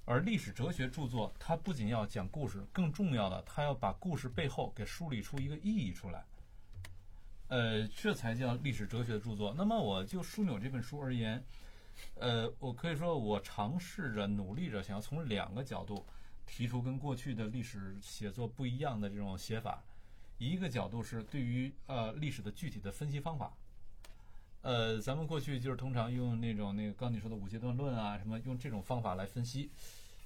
[0.05, 6.25] 而历史哲学著作，它不仅要讲故事，更重要的，它要把故事背后给梳理出一个意义出来。
[7.49, 9.53] 呃，这才叫历史哲学著作。
[9.57, 11.45] 那么，我就枢纽这本书而言，
[12.15, 16.07] 呃，我可以说，我尝试着、努力着，想要从两个角度
[16.47, 19.83] 提出跟过去的历史写作不一样的这种写法。
[20.39, 23.53] 一个角度是对于呃历史的具体的分析方法。
[24.67, 29.71] 呃，咱们过去就是通常用那种那个刚你说的五阶段论啊，什么用这种方法来分析，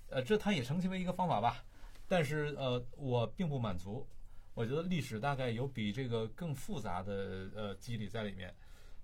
[0.09, 1.63] 呃，这它也成其为一个方法吧。
[2.09, 4.09] 但是呃，我并不满足。
[4.55, 8.55] 我觉得历史大概有比这个更复杂的呃机理在里面，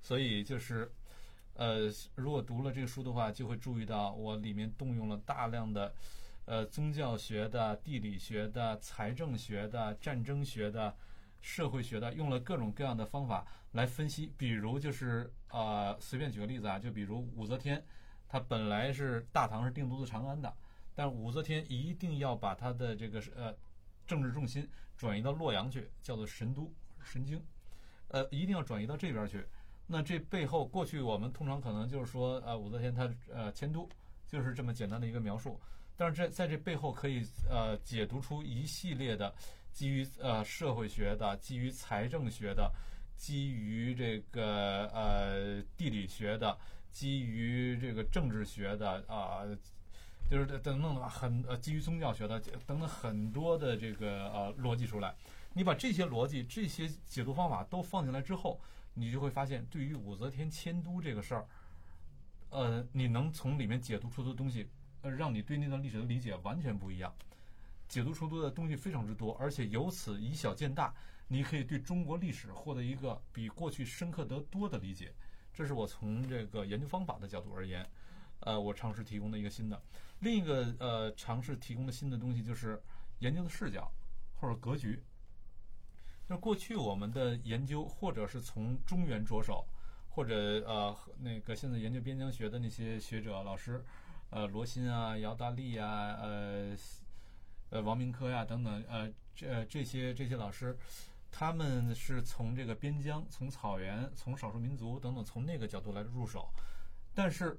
[0.00, 0.90] 所以就是
[1.52, 5.94] 呃，如果读了这个书的话，就会注意到我里面动用了大量的
[6.46, 10.96] 呃宗教学的、地理学的、财政学的、战争学的、
[11.40, 14.32] 社会学的，用了各种各样的方法来分析。
[14.36, 17.84] 比如就是呃，随便举个例子啊，就比如武则天，
[18.28, 20.52] 她本来是大唐是定都在长安的，
[20.94, 23.54] 但武则天一定要把她的这个呃
[24.06, 26.72] 政治重心转移到洛阳去，叫做神都、
[27.02, 27.42] 神经，
[28.08, 29.46] 呃，一定要转移到这边去。
[29.86, 33.88] 那这背后，过去我们通常可能就是说，呃，武则天她呃迁都，
[34.26, 35.60] 就是这么简单的一个描述。
[35.96, 39.34] 但是这在这背后可以呃解读出一系列的
[39.76, 42.72] 基于呃社会学的、基于财政学的、
[43.14, 46.56] 基于这个呃地理学的、
[46.90, 49.44] 基于这个政治学的啊。
[50.28, 55.14] 就是等等很呃，基于宗教学的等等很多的这个呃逻辑出来，
[55.52, 58.60] 你把这些逻辑、这些解读方法都放进来之后，
[58.94, 61.46] 你就会发现，对于武则天迁都这个事儿，
[62.50, 64.68] 呃，你能从里面解读出的东西，
[65.02, 67.14] 呃，让你对那段历史的理解完全不一样，
[67.88, 70.94] 解读出多的东西非常之多，而且由此以小见大，
[71.28, 75.12] 你可以对中国历史获得一个比过去深刻得多的理解。
[75.52, 77.88] 这是我从这个研究方法的角度而言。
[78.40, 79.82] 呃，我尝试提供的一个新的，
[80.20, 82.80] 另一个呃尝试提供的新的东西就是
[83.20, 83.90] 研究的视角
[84.34, 85.02] 或者格局。
[86.28, 89.66] 就是过去我们的研究，或者是从中原着手，
[90.10, 90.34] 或者
[90.66, 93.82] 呃那个现在研究边疆学的那些学者老师，
[94.28, 96.76] 呃罗新啊、姚大力啊、呃
[97.70, 100.76] 呃王明科呀、等等，呃这这些这些老师，
[101.30, 106.48] 他们是从这个边疆、从草原、从少数民族等等，从那个角度来入手，
[107.14, 107.58] 但是。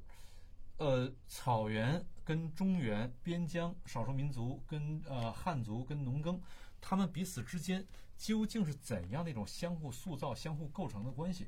[0.80, 6.39] 呃，草原跟中原、边疆、少数民族跟呃汉族跟农耕，
[6.80, 7.84] 他们彼此之间
[8.15, 11.48] 究竟是怎样的一种相互塑造、相互构成的关系？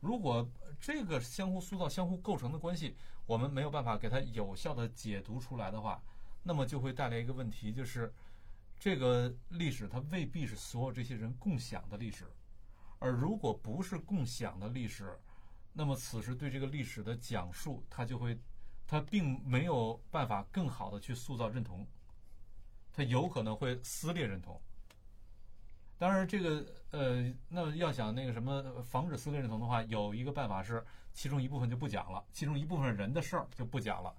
[0.00, 2.96] 如果这个相互塑造、相互构成的关系，
[3.26, 6.02] 我们没有办法给它有效的解读出来的话，
[6.48, 8.14] 那么就会带来一个问题，就是
[8.78, 12.24] 这个历史它未必是所有这些人共享的历史，
[13.00, 15.18] 而如果不是共享的历史，
[15.72, 18.38] 那么此时对这个历史的讲述，它就会，
[18.86, 21.84] 它并没有办法更好的去塑造认同，
[22.92, 24.60] 它有可能会撕裂认同。
[25.98, 34.14] 当然，这个呃，那要想那个什么防止撕裂认同的话，有一个办法是，其中一部分就不讲了，其中一部分人的事儿就不讲了。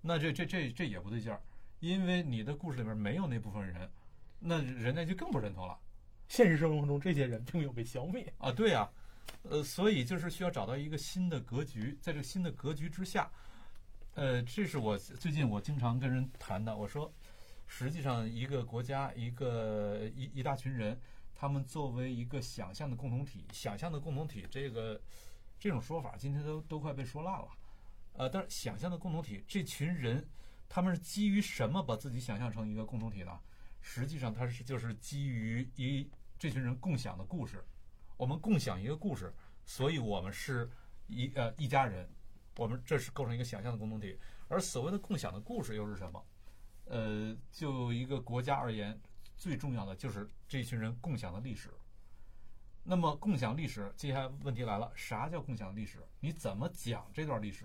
[0.00, 1.42] 那这这这这也不对劲儿，
[1.80, 3.90] 因为你的故事里面没有那部分人，
[4.38, 5.78] 那人家就更不认同了。
[6.28, 8.90] 现实生活中，这些人并没有被消灭啊，对呀、
[9.42, 13.30] 呃，所以就是需要找到一个新的格局，在这个新的格局之下，
[14.14, 16.76] 呃，这是我最近我经常跟人谈的。
[16.76, 17.10] 我说，
[17.66, 21.00] 实际上一个国家，一个一一大群人，
[21.34, 25.00] 他们作为一个想象的共同体，想象的共同体，这个
[25.58, 27.48] 这种说法今天都都快被说烂了。
[28.14, 30.28] 呃，但是想象的共同体，这群人
[30.68, 33.40] 他们是基于什么把自己想象成一个共同体呢？
[33.80, 37.64] 实际上，它是就是基于一这群人共享的故事。
[38.16, 39.32] 我们共享一个故事，
[39.64, 40.68] 所以我们是
[41.06, 42.08] 一呃一家人，
[42.56, 44.18] 我们这是构成一个想象的共同体。
[44.48, 46.26] 而所谓的共享的故事又是什么？
[46.86, 48.98] 呃，就一个国家而言，
[49.36, 51.70] 最重要的就是这群人共享的历史。
[52.82, 55.98] 那么共享历史，接下来问题来了：啥叫共享历史？
[56.20, 57.64] 你怎么讲这段历史？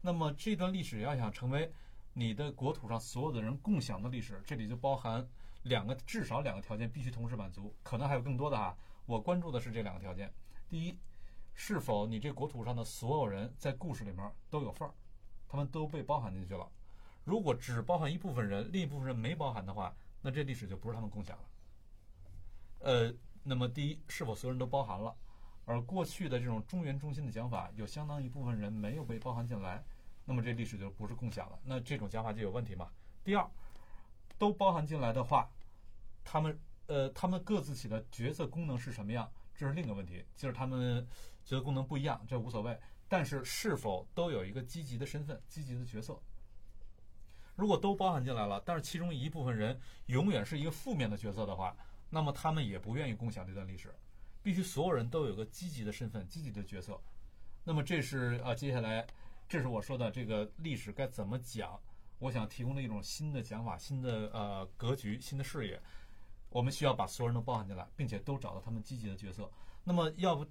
[0.00, 1.72] 那么这段历史要想成为
[2.20, 5.26] 你的国土上所有的人共享的历史，这里就包含
[5.62, 8.76] 两个至少两个条件必须同时满足，可能还有更多的哈。
[9.06, 10.30] 我关注的是这两个条件：
[10.68, 10.98] 第一，
[11.54, 14.92] 是否你这国土上的所有人在故事里面都有份儿，
[15.48, 16.70] 他们都被包含进去了。
[17.24, 21.44] 如果只包含一部分人，另一部分人没包含的话，那这历史就不是他们共享了。
[22.80, 25.16] 呃，那么第一，是否所有人都包含了？
[25.64, 29.82] 而过去的这种中原中心的讲法，有相当一部分人没有被包含进来，
[30.24, 31.58] 那么这历史就不是共享了。
[31.64, 32.90] 那这种讲法就有问题嘛？
[33.24, 33.50] 第二，
[34.38, 35.50] 都包含进来的话，
[36.24, 36.58] 他们。
[36.86, 39.30] 呃，他们各自起的角色功能是什么样？
[39.54, 41.06] 这是另一个问题，就是他们
[41.44, 42.76] 角色功能不一样，这无所谓。
[43.06, 46.20] 但是是否都有一个积极的身份、积极的角色？
[47.54, 51.76] 如果都包含进来了，但是其中一部分人永远是一个负面的角色的话，
[52.08, 53.94] 那么他们也不愿意共享这段历史。
[54.42, 57.00] 必须所有人都有个积极的身份、积极的角色。
[57.62, 59.06] 那么这是啊，接下来
[59.50, 61.76] 这是我说的这个历史该怎么讲？
[62.20, 65.82] 我想提供的一种新的讲法、新的呃格局、新的视野。
[66.50, 69.50] 我们需要把所有人都包含进来，并且都找到他们积极的角色。
[69.82, 70.46] 那么，要不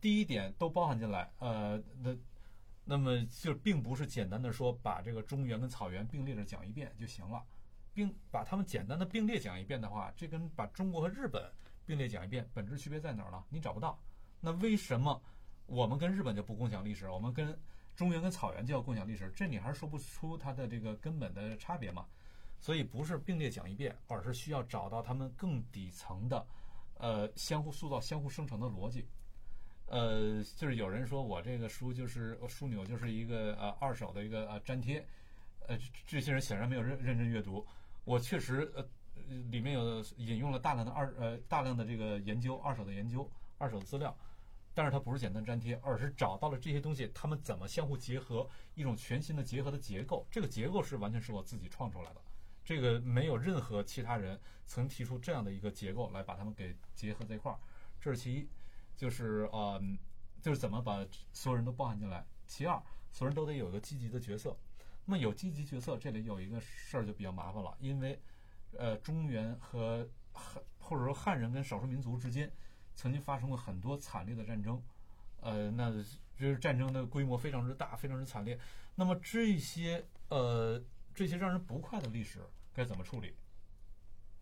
[0.00, 2.16] 第一点都包含进来，呃，那
[2.84, 7.44] 那么就并不是简单的说把这个中原跟草原并列着讲一遍就行了，
[7.92, 11.52] 并把他们简单的并列讲一遍的话，这跟把中国和日本
[11.84, 13.42] 并列讲一遍本质区别在哪儿呢？
[13.48, 14.00] 你找不到。
[14.40, 15.20] 那为什么
[15.66, 17.58] 我们跟日本就不共享历史，我们跟
[17.98, 19.28] 中原跟草原就要共享历史？
[19.34, 22.06] 这你还是说不出它的这个根本的差别嘛？
[22.60, 26.46] 所以不是并列讲一遍，而是需要找到他们更底层的，
[26.98, 29.04] 呃，相互塑造、相互生成的逻辑。
[29.86, 35.04] 呃，就是有人说我这个书就是枢纽，就是一个呃二手的一个呃粘贴。
[35.66, 37.66] 呃，这些人显然没有认认真阅读。
[38.04, 38.88] 我确实呃
[39.50, 44.16] 里面有引用了大量的二呃大量的这个研究二手的研究二手资料，
[44.74, 50.26] 但是它不是简单粘贴，而是找到了这些东西它们怎么相互结合，一种全新的结合的结构。
[50.30, 52.20] 这个结构是完全是我自己创出来的。
[52.64, 57.58] 这个没有任何其他人曾提出这样的一个结构来把它们给结合在一块儿，
[57.98, 58.48] 这是其一，
[58.96, 59.82] 就是呃，
[60.42, 62.24] 就是怎么把所有人都包含进来。
[62.46, 64.56] 其二，所有人都得有一个积极的角色。
[65.06, 68.20] 那么有积极角色，这里有一个事儿就比较麻烦了，因为
[68.76, 72.52] 呃，中原和汉或者说汉人跟少数民族之间
[72.98, 74.82] 曾经发生过很多惨烈的战争，
[75.40, 75.88] 呃，那
[76.36, 78.58] 就是战争的规模非常之大，非常之惨烈。
[78.96, 80.82] 那么这些呃
[81.14, 82.40] 这些让人不快的历史。
[82.74, 83.36] 该怎么处理？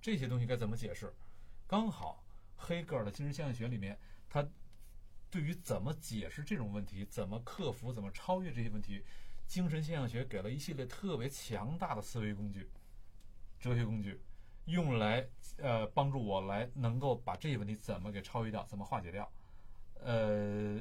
[0.01, 1.13] 这些东西该怎么解释？
[1.67, 2.25] 刚好
[2.57, 3.99] 黑格尔的精神现象学里面，
[4.31, 4.47] 他
[5.31, 9.05] 对于怎么解释这种问题、怎么克服、怎么超越这些问题，
[9.47, 12.71] 精神现象学给了一系列特别强大的思维工具、
[13.61, 14.19] 哲学工具，
[14.67, 15.27] 用来
[15.59, 19.29] 呃帮助我来能够把这些问题怎么给超越掉、怎么化解掉。
[19.95, 20.81] 呃，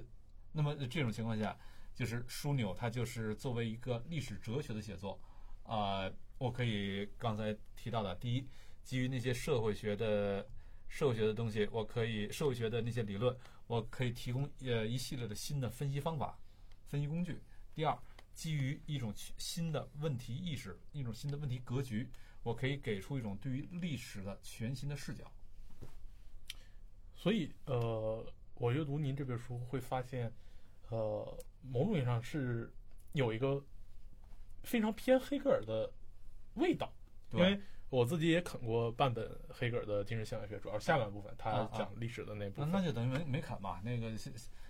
[0.52, 1.58] 那么这种情况下，
[1.95, 5.19] 就是枢纽它就是作为一个历史哲学的写作
[5.63, 6.12] 啊。
[6.38, 8.45] 我可以刚才提到的，第一，
[8.84, 10.45] 基于那些社会学的
[10.89, 13.34] 社会学的东西，我可以社会学的那些理论，
[13.67, 16.38] 我可以提供呃一系列的新的分析方法、
[16.88, 17.41] 分析工具。
[17.74, 17.98] 第二，
[18.34, 22.10] 基于一种新的问题意识、一种新的问题格局，
[22.45, 25.29] 我可以给出一种对于历史的全新的视角。
[27.13, 30.31] 所以，呃，我阅读您这本书会发现，
[30.89, 32.71] 呃，某种意义上是
[33.12, 33.62] 有一个
[34.63, 35.91] 非常偏黑格尔的。
[36.55, 36.89] 味道，
[37.34, 37.59] 因为
[37.89, 42.72] 我自己也啃过半本黑格尔的精神现象学，主要是下半部分，他讲历史的那部分。
[42.72, 43.82] 那就等于没没啃吧？
[43.84, 44.09] 那个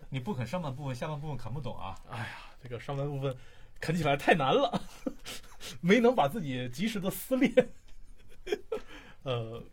[0.10, 1.96] 你不啃上半部分，下半部分啃不懂啊！
[2.10, 3.38] 哎呀，这个上半部分
[3.80, 4.82] 啃起来太难了，
[5.82, 7.52] 没能把自己及时的撕裂。
[9.24, 9.64] 呃，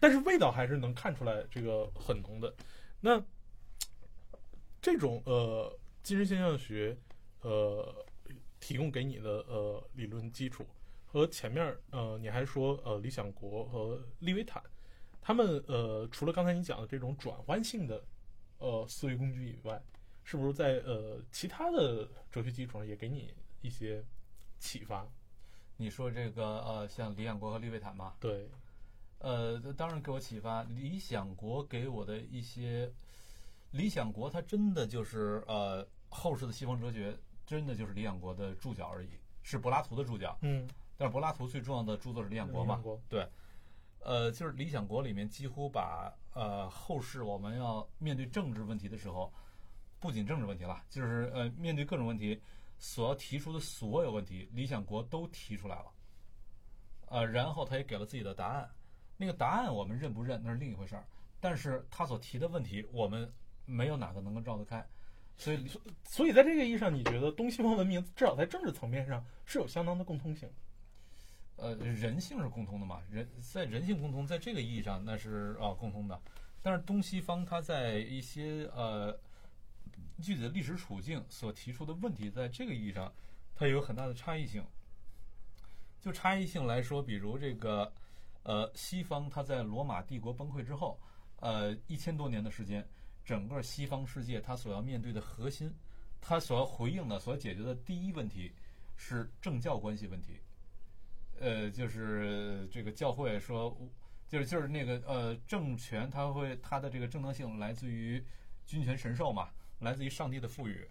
[0.00, 2.54] 但是味道还是能看出来，这个很浓的。
[3.00, 3.22] 那
[4.80, 6.96] 这种呃精神现象学
[7.42, 8.04] 呃
[8.60, 10.66] 提供给你的呃理论基础。
[11.06, 14.60] 和前面呃，你还说呃，理想国和利维坦，
[15.22, 18.04] 他们呃，除了刚才你讲的这种转换性的
[18.58, 19.80] 呃思维工具以外，
[20.24, 24.04] 是不是在呃其他的哲学基础上也给你一些
[24.58, 25.06] 启发？
[25.76, 28.48] 你说这个呃，像理想国和利维坦嘛，对，
[29.18, 30.62] 呃，当然给我启发。
[30.62, 32.92] 理想国给我的一些，
[33.72, 39.08] 理想国它真的就是呃后世的西方哲学，真的就是理想国的注脚而已，
[39.42, 40.38] 是柏拉图的注脚。
[40.42, 43.00] 嗯，但是柏拉图最重要的著作是《理想国》嘛国？
[43.08, 43.26] 对，
[43.98, 49.32] 呃，就是《理想国》里面几乎把呃后世我们要面对政治问题的时候，
[49.98, 52.40] 不仅政治问题了，就是呃面对各种问题
[52.78, 55.86] 所要提出的所有问题，《理想国》都提出来了。
[57.06, 58.68] 呃，然后他也给了自己的答案，
[59.16, 61.04] 那个答案我们认不认那是另一回事儿，
[61.40, 63.30] 但是他所提的问题，我们
[63.66, 64.84] 没有哪个能够绕得开，
[65.36, 65.70] 所以
[66.04, 70.50] 所以在这个意义上，你觉得东西方文明至少在政治层面上是有相当的共通性？
[71.56, 76.20] 呃，人性是共通的嘛，人在人性共通，在这个意义上那是啊、共通的。
[76.62, 79.16] 但是东西方它在一些呃
[80.20, 83.12] 具体的历史处境所提出的问题，在这个意义上，
[83.54, 84.64] 它有很大的差异性。
[86.00, 87.90] 就差异性来说，比如这个
[88.42, 91.00] 呃西方，它在罗马帝国崩溃之后，
[91.40, 92.86] 呃一千多年的时间，
[93.24, 95.74] 整个西方世界它所要面对的核心，
[96.20, 98.52] 它所要回应的、所解决的第一问题
[98.96, 100.38] 是政教关系问题。
[101.40, 103.74] 呃，就是这个教会说，
[104.28, 108.22] 就是就是那个呃政权，它会它的这个正当性来自于
[108.66, 109.48] 君权神授嘛，
[109.84, 110.90] 来自于上帝的赋予。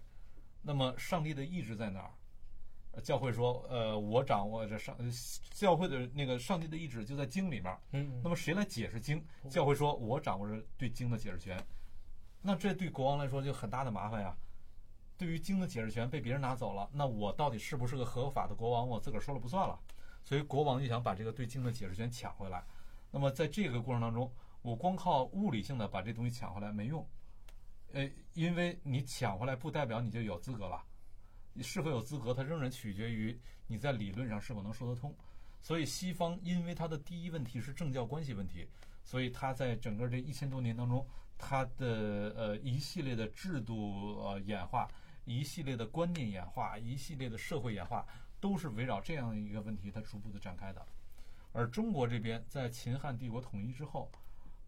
[0.62, 2.10] 那么上帝的意志在哪儿？
[2.92, 5.10] 呃教会说，呃，我掌握着上，呃
[5.50, 7.76] 教会的那个上帝的意志就在经里面。
[7.90, 9.22] 嗯那么谁来解释经？
[9.50, 11.60] 教会说，我掌握着对经的解释权。
[12.40, 14.34] 那这对国王来说就很大的麻烦呀。
[15.18, 18.88] 对于经的解释权被别人拿走了，那我到底是不是个合法的国王？
[18.88, 19.78] 我自个儿说了不算了。
[20.24, 22.64] 所以国王就想把这个对经的解释权抢回来。
[23.10, 24.32] 那么在这个过程当中，
[24.62, 27.06] 我光靠物理性的把这东西抢回来没用，
[27.94, 30.84] 呃，因为你抢回来不代表你就有资格了，
[31.52, 33.38] 你是否有资格，它仍然取决于
[33.68, 35.14] 你在理论上是否能说得通。
[35.62, 38.68] 所以西方因为它的第一问题是政教关系问题，
[39.04, 41.06] 所以它在整个这一千多年当中，
[41.38, 44.88] 它的呃一系列的制度呃演化，
[45.24, 48.04] 一系列的观念演化，一系列的社会演化，
[48.40, 50.84] 都是围绕这样一个问题它逐步的展开的。
[51.52, 54.10] 而中国这边在秦汉帝国统一之后，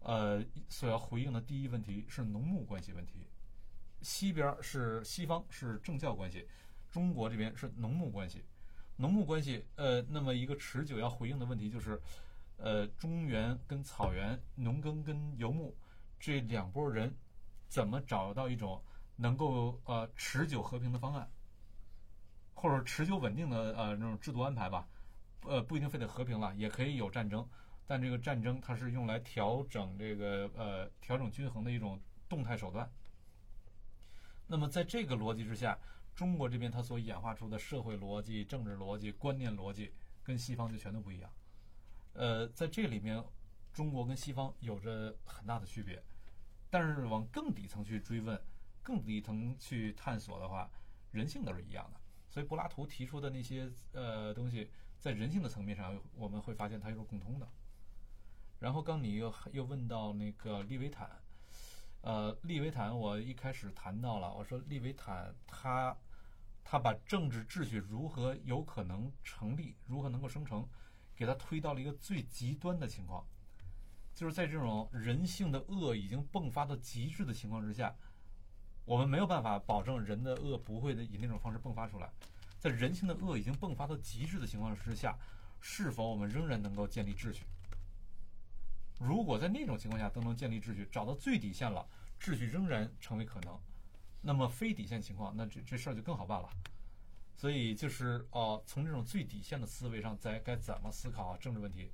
[0.07, 3.27] 呃，所要回应的第一问题是农牧关系问题。
[4.03, 6.47] 西边是西方是政教关系，
[6.93, 8.45] 中国这边是农牧关系。
[8.97, 12.01] 农牧关系，呃，那么一个持久要回应的问题就是，
[12.57, 15.77] 呃，中原跟草原、农耕跟游牧
[16.21, 17.13] 这两拨人
[17.69, 18.81] 怎么找到一种
[19.17, 21.29] 能够呃持久和平的方案，
[22.55, 24.89] 或者持久稳定的呃那种制度安排吧。
[25.43, 27.45] 呃，不一定非得和平了，也可以有战争，
[27.87, 32.91] 但这个战争它是用来调整这个呃调整均衡的一种动态手段。
[34.49, 35.79] 那么在这个逻辑之下，
[36.15, 41.31] 中国这边它所演化出的社会逻辑、政治逻辑、观念逻辑，跟西方就全都不一样。
[42.15, 43.23] 呃，在这里面，
[43.73, 46.03] 中国跟西方有着很大的区别，
[46.71, 48.41] 但是往更底层去追问、
[48.83, 50.71] 更底层去探索的话，
[51.11, 52.01] 人性都是一样的。
[52.29, 57.49] 所以柏拉图提出的那些呃东西，在人性的层面上，我们会发现它又是共通的。
[58.59, 61.11] 然后刚你又又问到那个利维坦，
[62.01, 65.97] 呃，利维坦我一开始谈到了，我说利维坦他
[66.65, 70.67] 他把政治秩序如何有可能成立，如何能够生成，
[71.15, 73.25] 给他推到了一个最极端的情况，
[74.15, 77.95] 就是在这种人性的恶已经迸发到极致的情况之下，
[78.85, 82.11] 我们没有办法保证人的恶不会的以那种方式迸发出来。
[82.59, 85.17] 在人性的恶已经迸发到极致的情况之下，
[85.61, 87.45] 是否我们仍然能够建立秩序？
[88.99, 91.87] 如果在那种情况下都能建立秩序，找到最底线了，
[92.21, 93.59] 秩序仍然成为可能，
[94.23, 96.49] 那么非底线情况，那这这事儿就更好办了。
[97.37, 101.91] 所以就是哦、从这种最底线的思维上，在该怎么思考政治问题，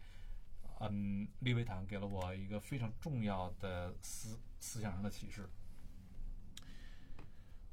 [0.78, 5.48] 嗯，利维坦给了我一个非常重要的思思想上的启示。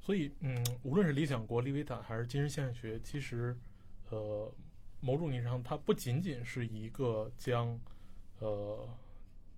[0.01, 3.55] 所以，嗯，无论是理想国、利维坦还是精神现象学，其实，
[4.09, 4.51] 呃，
[5.01, 7.79] 某种意义上，它不仅仅是一个将，
[8.39, 8.89] 呃，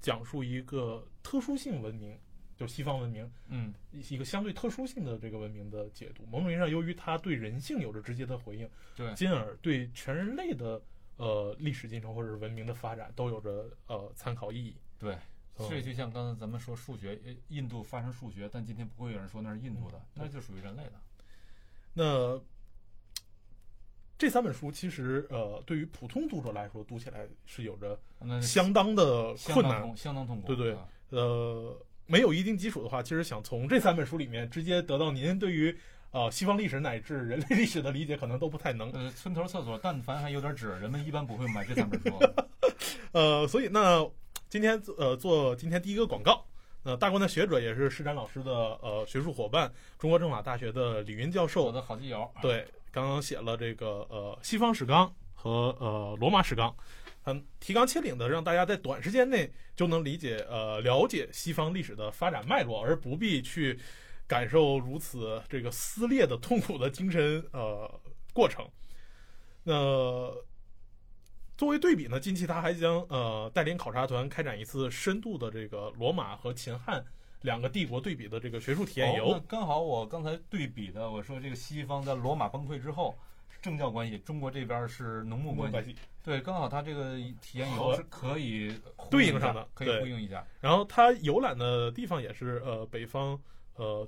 [0.01, 2.17] 讲述一个特殊性文明，
[2.57, 6.25] 就西方文明嗯一个相对特殊性的这个文明的解读。
[6.25, 10.81] 某种意义上，由于它对人性有着直接的回应，对进而对全人类的
[11.17, 14.75] 呃历史进程或者是文明的发展都有着呃参考意义。
[14.99, 15.17] 对，
[15.55, 20.93] 所以就像刚才咱们说数学，呃印度发生数学，但今天不会有人说那是印度的，嗯那就属于人类的。
[21.93, 22.41] 那
[24.21, 27.99] 这三本书其实呃，对于普通读者来说，读起来是有着
[28.39, 29.97] 相当的困难。
[29.97, 30.45] 相当痛苦。
[30.45, 35.75] 对对啊呃，没有一定基础的话，其实想从这三本书里面直接得到您对于
[36.11, 38.91] 呃西方历史乃至人类历史的理解，可能都不太能。
[38.91, 42.15] 呃，村头厕所，但凡还有点纸，人们一般不会买这三本书。
[43.13, 44.07] 呃，所以那
[44.49, 46.45] 今天呃做今天第一个广告。
[46.83, 48.51] 呃，大观的学者也是施展老师的
[48.83, 52.29] 呃学术伙伴，中国政法大学的李云教授，我的好基友。
[52.41, 56.75] 对，刚刚写了这个呃西方史纲和呃罗马史纲，
[57.23, 63.79] 嗯，提纲挈领的让大家在短时间内就能理解呃了解西方历史的发展脉络，而不必去
[64.27, 67.99] 感受如此这个撕裂的痛苦的精神呃
[68.33, 68.67] 过程。
[69.63, 70.31] 那。
[71.57, 77.05] 作为对比呢，近期他还将呃带领考察团开展一次深度的这个罗马和秦汉
[77.41, 79.39] 两个帝国对比的这个学术体验游。
[79.47, 83.15] 刚好我刚才对比的，我说这个西方在罗马崩溃之后
[83.61, 85.95] 政教关系，中国这边是农牧关系。
[86.23, 88.73] 对，刚好他这个体验游是可以
[89.09, 90.45] 对应上的，可以呼应一下。
[90.59, 93.39] 然后他游览的地方也是呃北方
[93.75, 94.07] 呃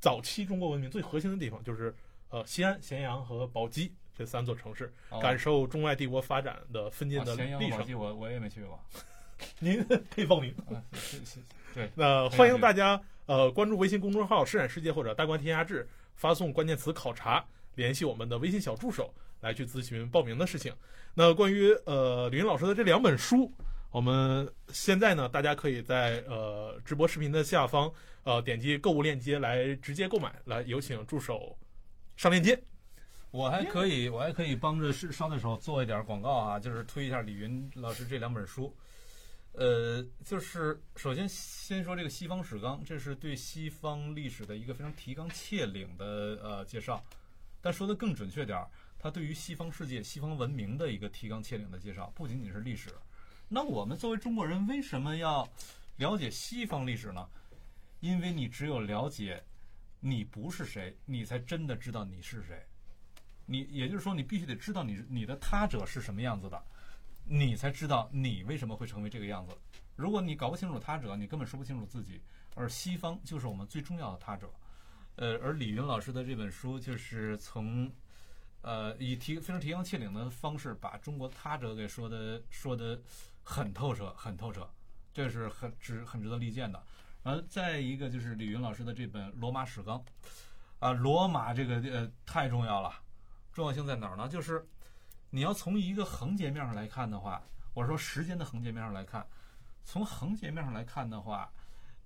[0.00, 1.94] 早期中国文明最核心的地方，就是
[2.30, 3.92] 呃西安、咸阳和宝鸡。
[4.16, 7.98] 这三座城市，感受中外帝国发展的分界的历程。
[7.98, 8.78] 我我也没去过，
[9.58, 10.54] 您可以报名。
[10.92, 11.40] 谢谢。
[11.74, 17.44] 对，那欢迎大家呃关注微信公众号“施展世界”或者“大观天下志”，发送关键词“考察”，
[17.74, 20.72] 联系我们的微信小助手来去咨询报名的事情。
[21.14, 23.52] 那关于呃李云老师的这两本书，
[23.90, 30.32] 我们现在呢，大家可以在呃直播视频的下方呃点击购物链接来直接购买。
[30.44, 31.58] 来，有请助手
[32.16, 32.56] 上链接。
[33.32, 38.72] 我还可以，我还可以帮着是捎带手做一点广告啊，就是推一下李云老师这两本书。
[39.56, 46.04] 呃，就是首先先说这个西方史纲，这是对西方历史的一个非常提纲挈领的
[46.42, 47.02] 呃介绍。
[47.62, 52.90] 但说的更准确点儿，它对于西方世界、西方文明的一个提纲挈领的介绍，不仅仅是历史。
[53.48, 55.48] 那我们作为中国人，为什么要
[55.98, 57.26] 了解西方历史呢？
[58.00, 59.42] 因为你只有了解
[60.00, 62.60] 你不是谁，你才真的知道你是谁。
[63.46, 66.62] 你也就是说，你必须得知道你你的他者是什么样子的，
[67.24, 69.56] 你才知道你为什么会成为这个样子。
[69.96, 72.20] 如果你搞不清楚他者，你根本说不清楚自己。
[72.54, 74.52] 而西方就是我们最重要的他者。
[75.16, 77.90] 呃，而李云老师的这本书就是从，
[78.62, 83.00] 呃，以提非常提纲挈领的方式，把中国他者给说的说的
[83.42, 84.68] 很透彻，很透彻，
[85.12, 86.82] 这是很值很值得力荐的。
[87.22, 89.98] 然后再一个就是李云老师的这本《罗马史纲》，
[90.78, 92.92] 啊，罗马这个呃太重要了。
[93.52, 94.28] 重要性在哪儿呢？
[94.28, 94.66] 就是
[95.34, 99.26] 你要从一个横截面上来看的话，我说时间的横截面上来看，
[99.82, 101.52] 从横截面上来看的话，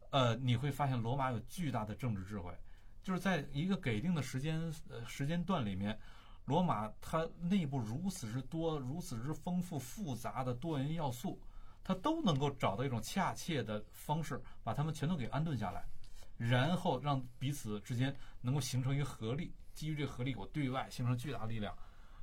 [0.08, 2.50] 呃，你会发现罗马有巨大的政治智慧，
[3.02, 6.00] 就是在一个给定的时间呃时间段里面，
[6.46, 11.38] 罗马它内部如此之多、如此之丰富复杂的多元要素，
[11.84, 15.84] 它都能够找到一种恰切的方式，把它们全都给安顿下来，
[16.38, 19.52] 然后让彼此之间能够形成一个合力。
[19.74, 21.76] 基于这个合力，我对外形成巨大力量，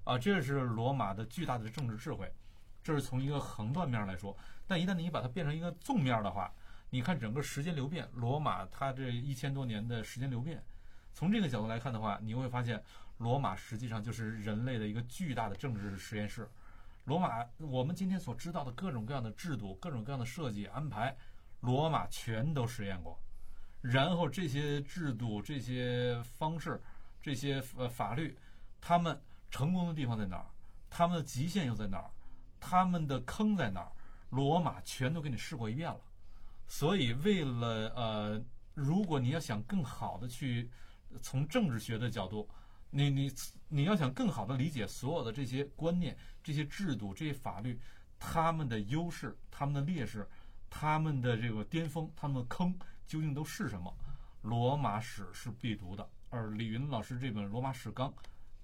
[0.05, 2.31] 啊，这是罗马的巨大的政治智慧。
[2.81, 6.53] 这是从一个横断面来说，但一旦你把它变成一个纵面的话，
[6.91, 10.63] 你看整个时间流变，罗马它这一千多年的时间流变，
[11.11, 12.81] 从这个角度来看的话，你会发现
[13.17, 16.47] 罗马实际上就是人类的一个巨大的政治实验室。
[17.05, 21.15] 罗马，我们今天所知道的各种各样的制度、各种各样的设计安排，
[21.61, 23.19] 罗马全都实验过，
[23.81, 26.79] 然后这些制度、这些方式。
[27.21, 28.37] 这些呃法律，
[28.79, 29.19] 他们
[29.55, 30.45] 成功的地方在哪儿？
[30.89, 32.11] 他们的极限又在哪儿？
[32.59, 33.89] 他们的坑在哪儿？
[34.31, 36.01] 罗马全都给你试过一遍了。
[36.67, 38.43] 所以，为了呃，
[38.73, 40.69] 如果你要想更好的去
[41.21, 42.49] 从政治学的角度，
[42.89, 43.31] 你你
[43.69, 47.79] 你要想更好的理解所有的这些观念、这些制度、这些法律，
[48.19, 50.27] 他们的优势、他们的劣势、
[50.69, 52.77] 他们的这个巅峰、他们的坑
[53.07, 53.95] 究竟都是什么？
[54.41, 56.05] 罗马史是必读的。
[56.29, 58.09] 而李云老师这本《罗马史纲》，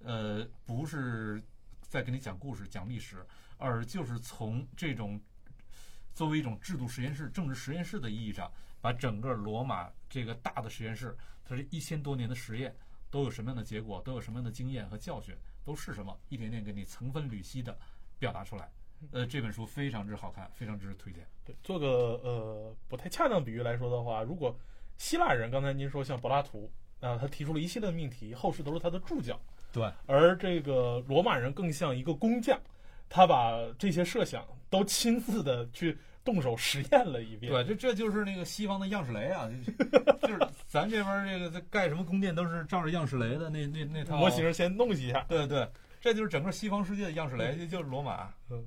[0.03, 1.41] 呃，不是
[1.81, 3.25] 在给你讲故事、讲历史，
[3.57, 5.19] 而就是从这种
[6.13, 12.75] 作为一种制度实验室、政治实验室的意义上，把整个罗马这个大的实验室，它这一千多年的实验
[13.09, 17.77] 都有什么样的结果，都有什么样的经验和教训，都是什么，一点点给你层分缕析的
[18.17, 18.69] 表达出来。
[19.11, 21.27] 呃，这本书非常之好看，非常之推荐。
[21.45, 21.87] 对，做个
[22.23, 24.57] 呃不太恰当比喻来说的话，如果
[24.97, 26.71] 希腊人刚才您说像柏拉图。
[27.01, 29.41] 啊，他提出了一系列命题，后世都是他的注脚。
[29.71, 32.59] 对，而这个罗马人更像一个工匠，
[33.09, 37.51] 他把这些设想都亲自的去动手实验了一遍。
[37.51, 39.49] 对，这这就是那个西方的样式雷啊，
[40.21, 45.25] 就是咱这边这个在盖什么宫殿都是照着样式雷的那那那套模型先弄一下。
[45.27, 45.67] 对对，
[45.99, 48.29] 这就是整个西方世界的样式雷，就是罗马。
[48.49, 48.63] 嗯，